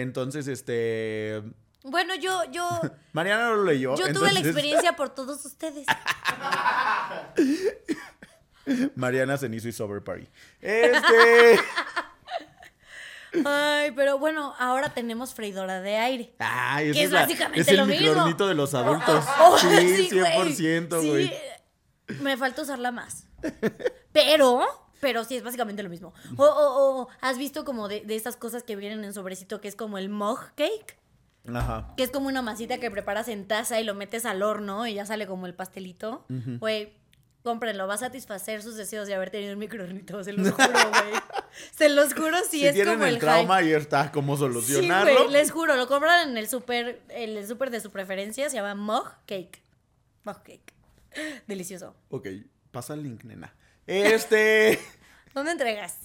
[0.00, 1.40] Entonces, este.
[1.84, 2.68] Bueno, yo, yo,
[3.12, 3.94] Mariana no lo leyó.
[3.94, 5.86] yo tuve la experiencia por todos ustedes.
[8.96, 10.26] Mariana se hizo y sober party.
[10.60, 11.60] Este.
[13.44, 16.34] Ay, pero bueno, ahora tenemos freidora de aire.
[16.38, 18.24] Ay, Que es la- básicamente es el lo mismo.
[18.46, 19.24] de los adultos.
[19.40, 20.54] Oh, sí, güey.
[20.56, 21.32] 100%, Sí, güey.
[22.20, 23.26] Me falta usarla más.
[24.12, 24.60] Pero,
[25.04, 26.14] pero sí, es básicamente lo mismo.
[26.38, 29.68] O, o- o, ¿has visto como de, de estas cosas que vienen en sobrecito que
[29.68, 30.96] es como el mug cake?
[31.54, 31.92] Ajá.
[31.98, 34.94] Que es como una masita que preparas en taza y lo metes al horno y
[34.94, 36.24] ya sale como el pastelito.
[36.58, 36.94] Güey,
[37.42, 41.12] cómprenlo, va a satisfacer sus deseos de haber tenido un microornito, se los juro, güey.
[41.76, 43.68] se los juro, sí, si es tienen como el el trauma, hype.
[43.68, 45.28] ahí está cómo Sí, solucionarlo.
[45.28, 49.04] les juro, lo compran en el súper, el súper de su preferencia, se llama Mug
[49.26, 49.60] Cake.
[50.24, 50.72] Mug Cake.
[51.46, 51.94] Delicioso.
[52.08, 52.26] Ok,
[52.70, 53.54] pasa el link, nena.
[53.86, 54.78] Este.
[55.34, 55.98] ¿Dónde entregas?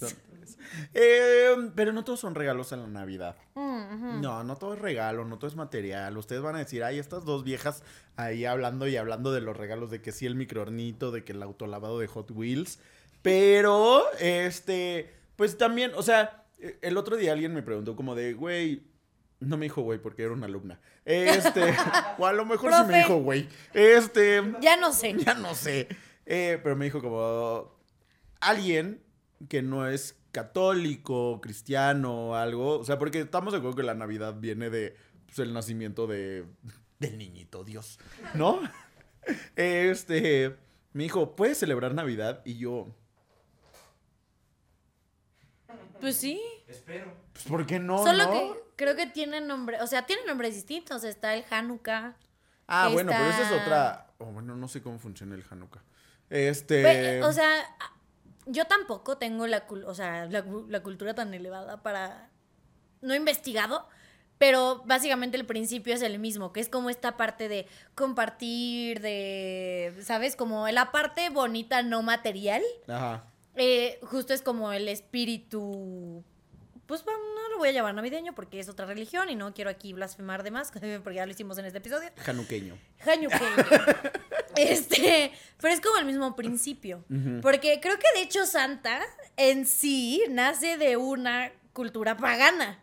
[0.94, 3.36] eh, pero no todos son regalos en la Navidad.
[3.54, 4.20] Mm.
[4.20, 6.16] No, no todo es regalo, no todo es material.
[6.16, 7.82] Ustedes van a decir, ay, estas dos viejas
[8.16, 11.42] ahí hablando y hablando de los regalos, de que sí el microornito, de que el
[11.42, 12.78] autolavado de Hot Wheels.
[13.22, 18.32] Pero, este, pues también, o sea, eh, el otro día alguien me preguntó como de,
[18.34, 18.82] güey,
[19.40, 20.80] no me dijo güey porque era una alumna.
[21.04, 21.74] Este,
[22.18, 23.48] o a lo mejor sí me dijo güey.
[23.74, 25.14] Este, Ya no sé.
[25.18, 25.88] ya no sé.
[26.32, 27.76] Eh, pero me dijo como
[28.40, 29.02] alguien
[29.48, 32.78] que no es católico, cristiano o algo.
[32.78, 34.94] O sea, porque estamos de acuerdo que la Navidad viene de
[35.26, 36.46] pues, el nacimiento de
[37.00, 37.98] del niñito Dios,
[38.34, 38.60] ¿no?
[39.54, 40.56] Este,
[40.92, 42.42] me dijo, ¿puedes celebrar Navidad?
[42.44, 42.94] Y yo,
[46.00, 46.40] Pues sí.
[46.68, 47.12] Espero.
[47.32, 47.98] pues, ¿por qué no?
[48.02, 48.30] Solo no?
[48.30, 51.02] que creo que tienen nombre, o sea, tienen nombres distintos.
[51.02, 52.16] Está el Hanukkah.
[52.68, 54.12] Ah, bueno, pero esa es otra.
[54.18, 55.82] oh, bueno, no sé cómo funciona el Hanukkah.
[56.30, 56.82] Este.
[56.82, 57.50] Pe- o sea,
[58.46, 62.30] yo tampoco tengo la, cul- o sea, la, la cultura tan elevada para...
[63.02, 63.88] No he investigado,
[64.38, 69.94] pero básicamente el principio es el mismo, que es como esta parte de compartir, de,
[70.02, 70.36] ¿sabes?
[70.36, 72.62] Como la parte bonita no material.
[72.88, 73.24] Ajá.
[73.56, 76.22] Eh, justo es como el espíritu.
[76.86, 79.70] Pues bueno, no lo voy a llamar navideño porque es otra religión y no quiero
[79.70, 80.70] aquí blasfemar de más,
[81.02, 82.10] porque ya lo hicimos en este episodio.
[82.26, 82.76] Hanuqueño.
[83.06, 84.12] Hanukkah.
[84.62, 87.04] Este, pero es como el mismo principio.
[87.42, 89.00] Porque creo que de hecho Santa
[89.36, 92.82] en sí nace de una cultura pagana.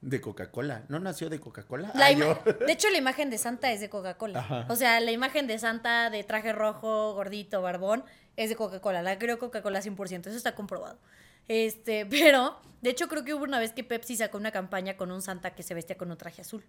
[0.00, 0.84] De Coca-Cola.
[0.88, 1.90] ¿No nació de Coca-Cola?
[1.94, 4.66] La Ah, de hecho, la imagen de Santa es de Coca-Cola.
[4.68, 8.04] O sea, la imagen de Santa de traje rojo, gordito, barbón,
[8.36, 9.02] es de Coca-Cola.
[9.02, 10.26] La creo Coca-Cola 100%.
[10.28, 10.98] Eso está comprobado.
[11.48, 15.10] Este, pero, de hecho, creo que hubo una vez que Pepsi sacó una campaña con
[15.10, 16.64] un Santa que se vestía con un traje azul.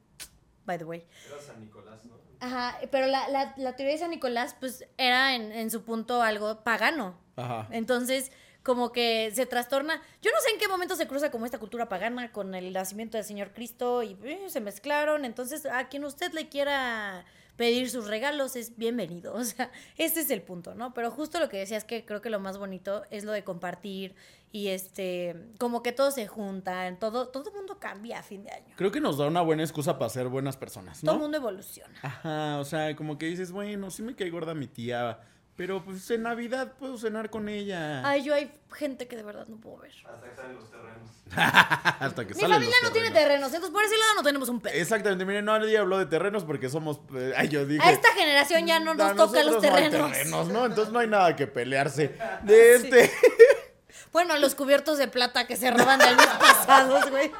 [0.65, 1.05] By the way.
[1.27, 2.26] Era San Nicolás, ¿no?
[2.39, 6.21] Ajá, pero la, la, la teoría de San Nicolás, pues, era en, en su punto
[6.21, 7.17] algo pagano.
[7.35, 7.67] Ajá.
[7.71, 8.31] Entonces,
[8.67, 10.01] como que se trastorna.
[10.21, 13.17] Yo no sé en qué momento se cruza como esta cultura pagana con el nacimiento
[13.17, 15.23] del Señor Cristo y eh, se mezclaron.
[15.23, 17.23] Entonces, a quien usted le quiera
[17.55, 19.33] pedir sus regalos es bienvenido.
[19.37, 20.93] O sea, ese es el punto, ¿no?
[20.93, 24.15] Pero justo lo que decías que creo que lo más bonito es lo de compartir
[24.51, 28.51] y este, como que todo se junta, todo, todo el mundo cambia a fin de
[28.51, 28.73] año.
[28.75, 31.21] Creo que nos da una buena excusa para ser buenas personas, Todo el ¿no?
[31.23, 31.93] mundo evoluciona.
[32.01, 35.19] Ajá, o sea, como que dices, bueno, sí me cae gorda mi tía,
[35.57, 38.07] Pero pues en Navidad puedo cenar con ella.
[38.07, 39.91] Ay, yo hay gente que de verdad no puedo ver.
[40.07, 41.09] Hasta que salen los terrenos.
[41.99, 43.13] Hasta que Mi salen familia los no tiene terrenos.
[43.13, 44.73] terrenos, entonces por ese lado no tenemos un pedo.
[44.75, 46.99] Exactamente, miren, no, nadie habló de terrenos porque somos.
[47.15, 47.81] eh, ay, yo dije.
[47.83, 50.11] A esta generación ya no "A nos tocan los nosotros no hay terrenos.
[50.11, 50.65] terrenos, ¿no?
[50.67, 52.15] Entonces no hay nada que pelearse.
[52.43, 52.87] De Sí.
[52.87, 53.11] este.
[54.11, 57.31] Bueno, los cubiertos de plata que se roban de años pasados, güey.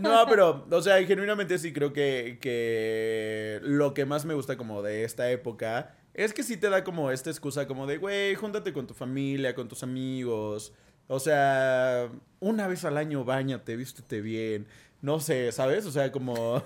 [0.00, 4.82] No, pero, o sea, genuinamente sí creo que, que lo que más me gusta como
[4.82, 8.72] de esta época es que sí te da como esta excusa como de, güey, júntate
[8.72, 10.72] con tu familia, con tus amigos.
[11.08, 12.08] O sea,
[12.40, 14.66] una vez al año bañate, vístete bien.
[15.02, 15.84] No sé, ¿sabes?
[15.86, 16.62] O sea, como...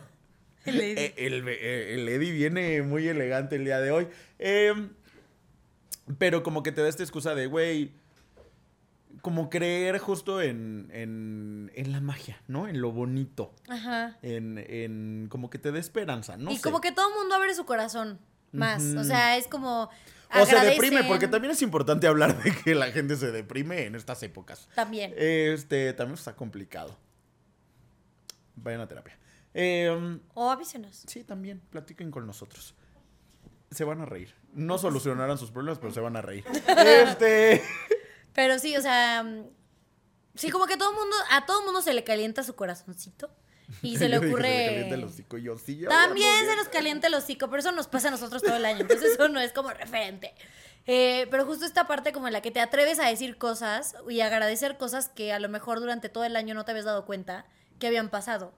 [0.65, 1.07] El Eddie.
[1.07, 4.09] Eh, El, eh, el Eddie viene muy elegante el día de hoy.
[4.39, 4.91] Em,
[6.17, 7.93] pero como que te da esta excusa de, güey,
[9.21, 12.69] como creer justo en, en, en la magia, ¿no?
[12.69, 13.55] En lo bonito.
[13.69, 14.17] Ajá.
[14.23, 16.51] En, en como que te dé esperanza, ¿no?
[16.51, 16.63] y sé.
[16.63, 18.19] como que todo el mundo abre su corazón
[18.53, 18.83] más.
[18.83, 19.91] O sea, es como.
[20.35, 23.95] O se deprime, porque también es importante hablar de que la gente se deprime en
[23.95, 24.69] estas épocas.
[24.75, 25.15] También.
[25.17, 26.97] Este, también está complicado.
[28.57, 29.19] Vayan a terapia.
[29.55, 31.05] Em, O avísenos.
[31.07, 32.75] Sí, también, platiquen con nosotros.
[33.71, 34.35] Se van a reír.
[34.53, 36.45] No solucionarán sus problemas, pero se van a reír.
[36.69, 37.63] Este.
[38.35, 39.25] Pero sí, o sea.
[40.35, 41.17] Sí, como que todo el mundo.
[41.31, 43.31] A todo el mundo se le calienta su corazoncito.
[43.83, 44.49] Y se le Yo dije, ocurre.
[44.49, 47.49] Se me calienta el hocico, y yo, sí, ya, También se nos calienta el hocico,
[47.49, 48.81] pero eso nos pasa a nosotros todo el año.
[48.81, 50.35] Entonces eso no es como referente.
[50.87, 54.21] Eh, pero justo esta parte como en la que te atreves a decir cosas y
[54.21, 57.45] agradecer cosas que a lo mejor durante todo el año no te habías dado cuenta
[57.79, 58.55] que habían pasado.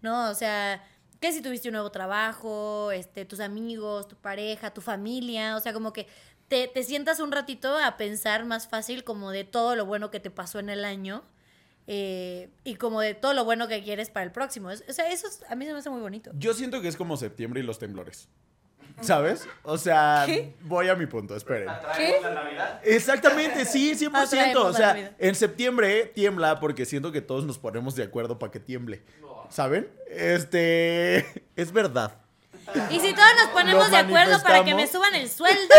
[0.00, 0.30] ¿No?
[0.30, 0.84] O sea,
[1.22, 5.56] que si tuviste un nuevo trabajo, este, tus amigos, tu pareja, tu familia.
[5.56, 6.06] O sea, como que
[6.48, 10.20] te, te sientas un ratito a pensar más fácil como de todo lo bueno que
[10.20, 11.22] te pasó en el año.
[11.88, 14.70] eh, y como de todo lo bueno que quieres para el próximo.
[14.70, 16.30] Es- O sea, eso es- a mí se me hace muy bonito.
[16.34, 18.28] Yo siento que es como septiembre y los temblores.
[19.00, 19.48] ¿Sabes?
[19.64, 20.54] O sea, ¿Qué?
[20.62, 21.68] voy a mi punto, esperen.
[21.68, 22.80] ¿Atraemos la Navidad?
[22.84, 24.14] Exactamente, sí, 100%.
[24.14, 28.52] Atraemos O sea, en septiembre tiembla porque siento que todos nos ponemos de acuerdo para
[28.52, 29.02] que tiemble.
[29.52, 29.88] ¿Saben?
[30.08, 31.44] Este.
[31.56, 32.14] Es verdad.
[32.90, 35.74] Y si todos nos ponemos de acuerdo para que me suban el sueldo.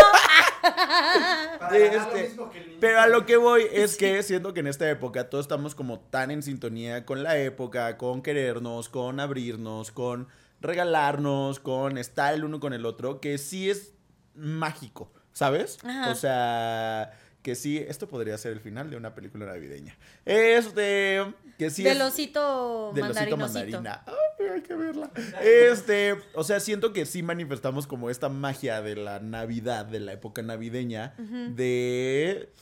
[1.72, 2.34] Este.
[2.80, 5.98] Pero a lo que voy es que siento que en esta época todos estamos como
[5.98, 10.28] tan en sintonía con la época, con querernos, con abrirnos, con
[10.60, 13.92] regalarnos, con estar el uno con el otro, que sí es
[14.34, 15.78] mágico, ¿sabes?
[15.84, 16.10] Ajá.
[16.10, 17.12] O sea,
[17.42, 19.96] que sí, esto podría ser el final de una película navideña.
[20.24, 21.22] Este,
[21.64, 22.02] que sí Del es...
[22.02, 23.80] osito Del osito mandarinosito.
[23.80, 24.04] mandarina.
[24.06, 25.10] Ay, hay que verla.
[25.40, 30.12] Este, o sea, siento que sí manifestamos como esta magia de la Navidad, de la
[30.12, 32.52] época navideña, de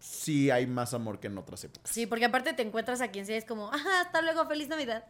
[0.00, 1.90] sí hay más amor que en otras épocas.
[1.92, 5.04] Sí, porque aparte te encuentras a quien sea, es como, ajá, hasta luego, feliz Navidad.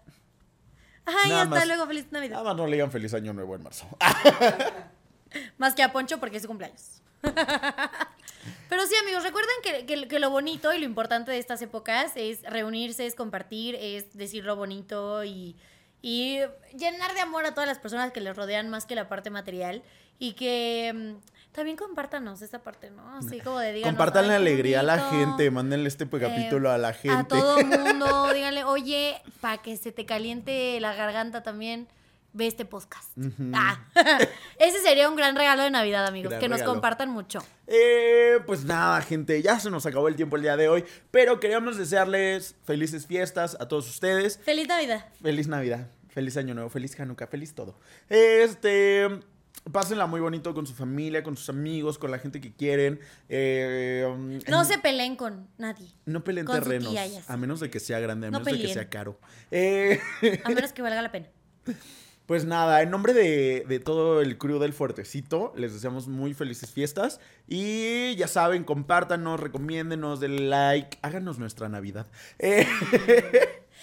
[1.06, 1.66] Ay, Nada hasta más.
[1.66, 2.32] luego, feliz Navidad.
[2.36, 3.86] Nada más no le digan feliz año nuevo en marzo.
[5.58, 7.02] Más que a Poncho porque es su cumpleaños.
[8.68, 12.12] Pero sí, amigos, recuerden que, que- que lo bonito y lo importante de estas épocas
[12.16, 15.56] es reunirse, es compartir, es decir lo bonito y,
[16.02, 16.40] y
[16.76, 19.82] llenar de amor a todas las personas que les rodean más que la parte material.
[20.20, 23.16] Y que mm, también compártanos esa parte, ¿no?
[23.16, 25.16] Así como de díganos, Compartan la "Ay, qué alegría a la bonito".
[25.16, 27.16] gente, mándenle este capítulo a la gente.
[27.16, 31.86] A todo mundo, díganle, oye, para que se te caliente la garganta también,
[32.32, 33.10] ve este podcast.
[33.52, 33.80] Ah,
[34.58, 36.74] ese sería un gran regalo de Navidad, amigos, Gran que nos regalo.
[36.74, 37.40] compartan mucho.
[37.66, 41.40] Eh, pues nada, gente, ya se nos acabó el tiempo el día de hoy, pero
[41.40, 44.38] queríamos desearles felices fiestas a todos ustedes.
[44.44, 45.06] Feliz Navidad.
[45.22, 47.78] Feliz Navidad, feliz Año Nuevo, feliz Hanukkah, feliz todo.
[48.08, 49.08] Este,
[49.72, 53.00] pásenla muy bonito con su familia, con sus amigos, con la gente que quieren.
[53.28, 56.94] Eh, No se peleen con nadie, no peleen con terrenos,
[57.26, 59.18] a menos de que sea grande, a No menos de que sea caro.
[59.50, 59.98] Eh,
[60.44, 61.26] a menos que valga la pena.
[62.28, 66.70] Pues nada, en nombre de, de todo el crew del Fuertecito, les deseamos muy felices
[66.70, 67.20] fiestas.
[67.48, 72.06] Y ya saben, compártanos, recomiéndenos, denle like, háganos nuestra Navidad.
[72.38, 72.66] Eh,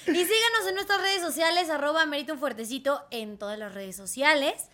[0.08, 4.70] Y síganos en nuestras redes sociales, arroba Merita un Fuertecito en todas las redes sociales.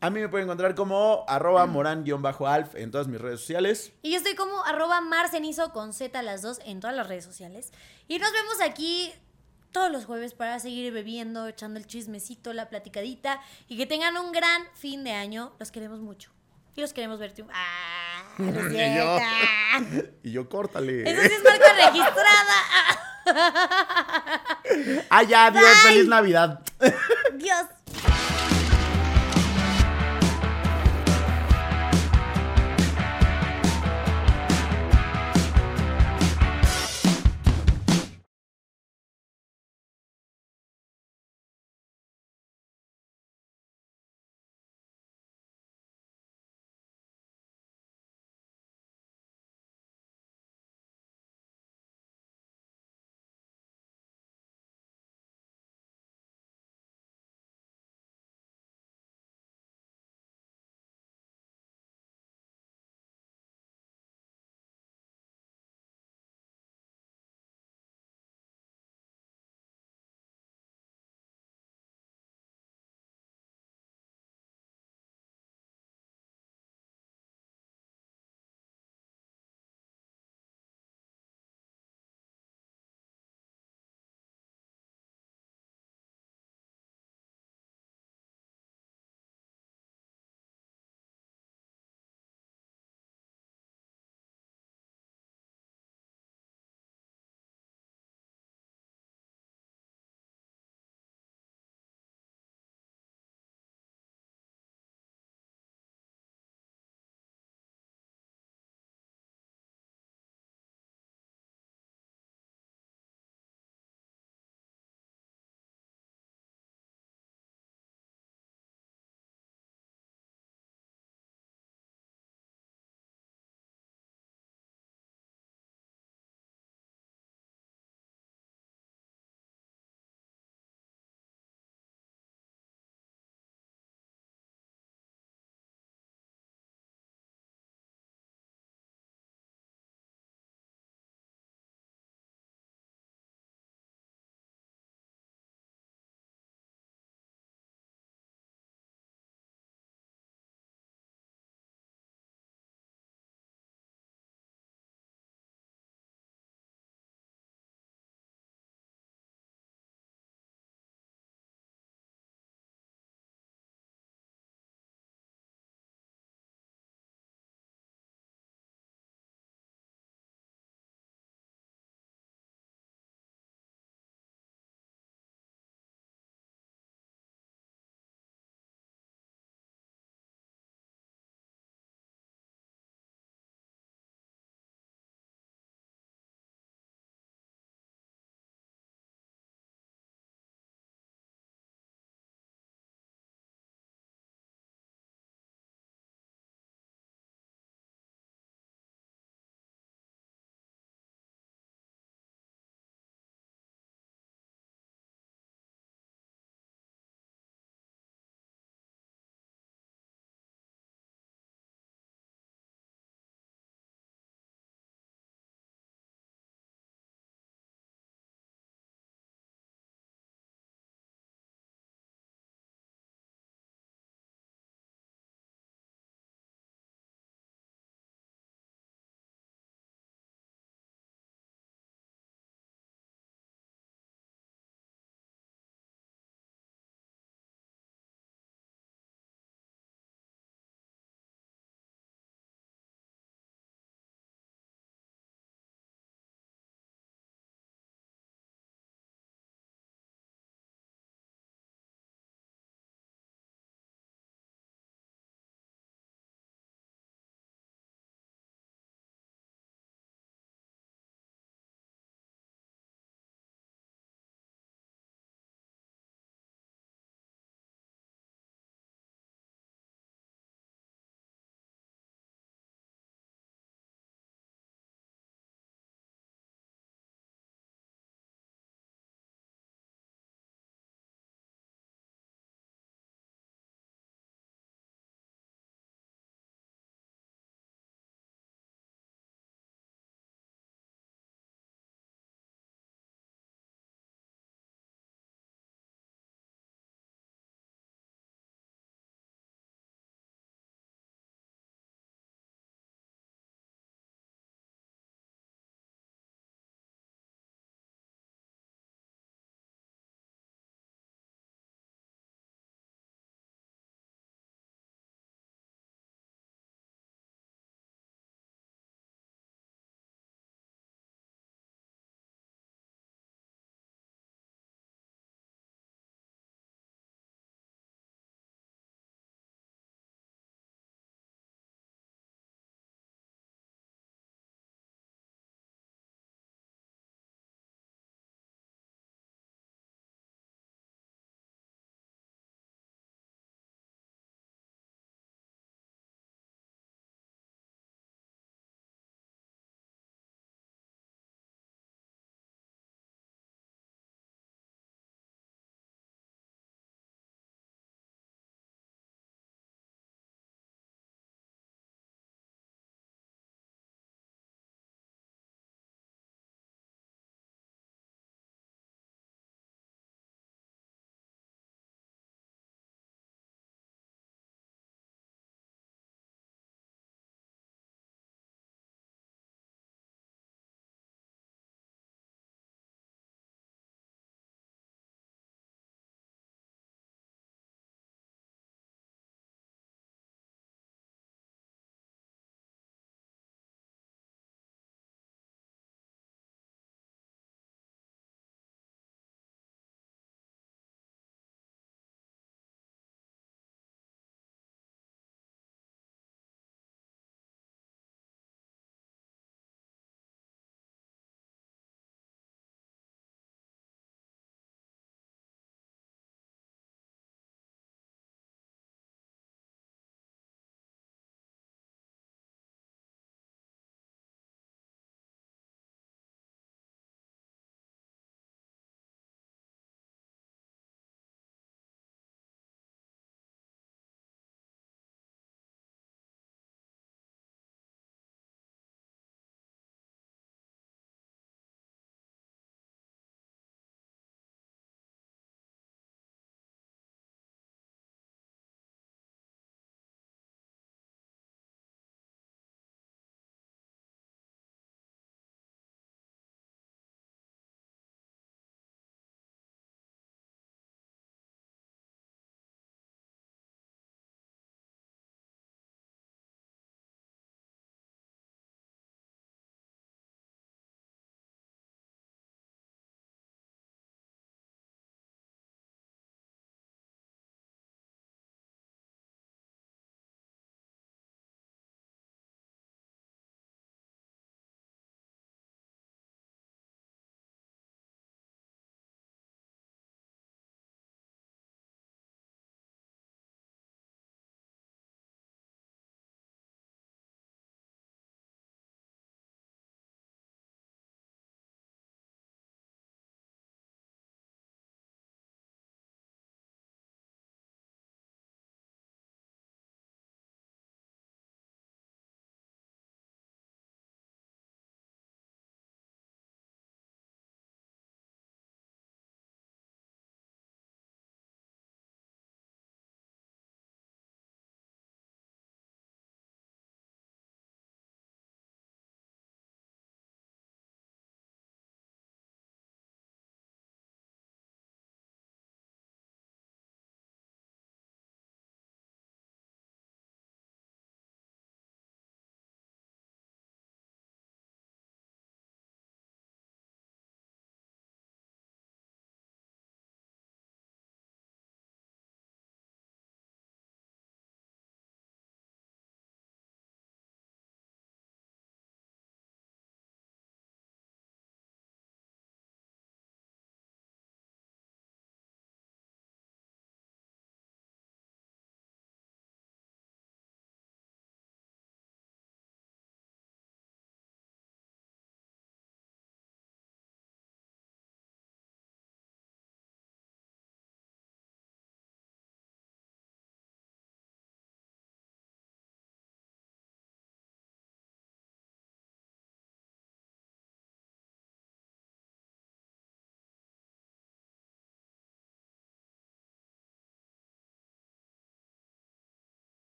[0.00, 3.92] a mí me pueden encontrar como arroba moran-alf en todas mis redes sociales.
[4.02, 7.72] Y yo estoy como arroba marcenizo con Z las dos en todas las redes sociales.
[8.06, 9.12] Y nos vemos aquí
[9.72, 13.40] todos los jueves para seguir bebiendo, echando el chismecito, la platicadita.
[13.68, 15.52] Y que tengan un gran fin de año.
[15.58, 16.30] Los queremos mucho.
[16.74, 17.56] Y los queremos ver triunfar.
[17.58, 18.24] ¡Ah!
[18.38, 19.18] Y yo.
[20.22, 21.02] Y yo, córtale.
[21.10, 22.54] Eso sí es marca registrada.
[25.10, 26.60] Ah, ya, Dios, feliz Navidad.
[27.34, 27.66] Dios.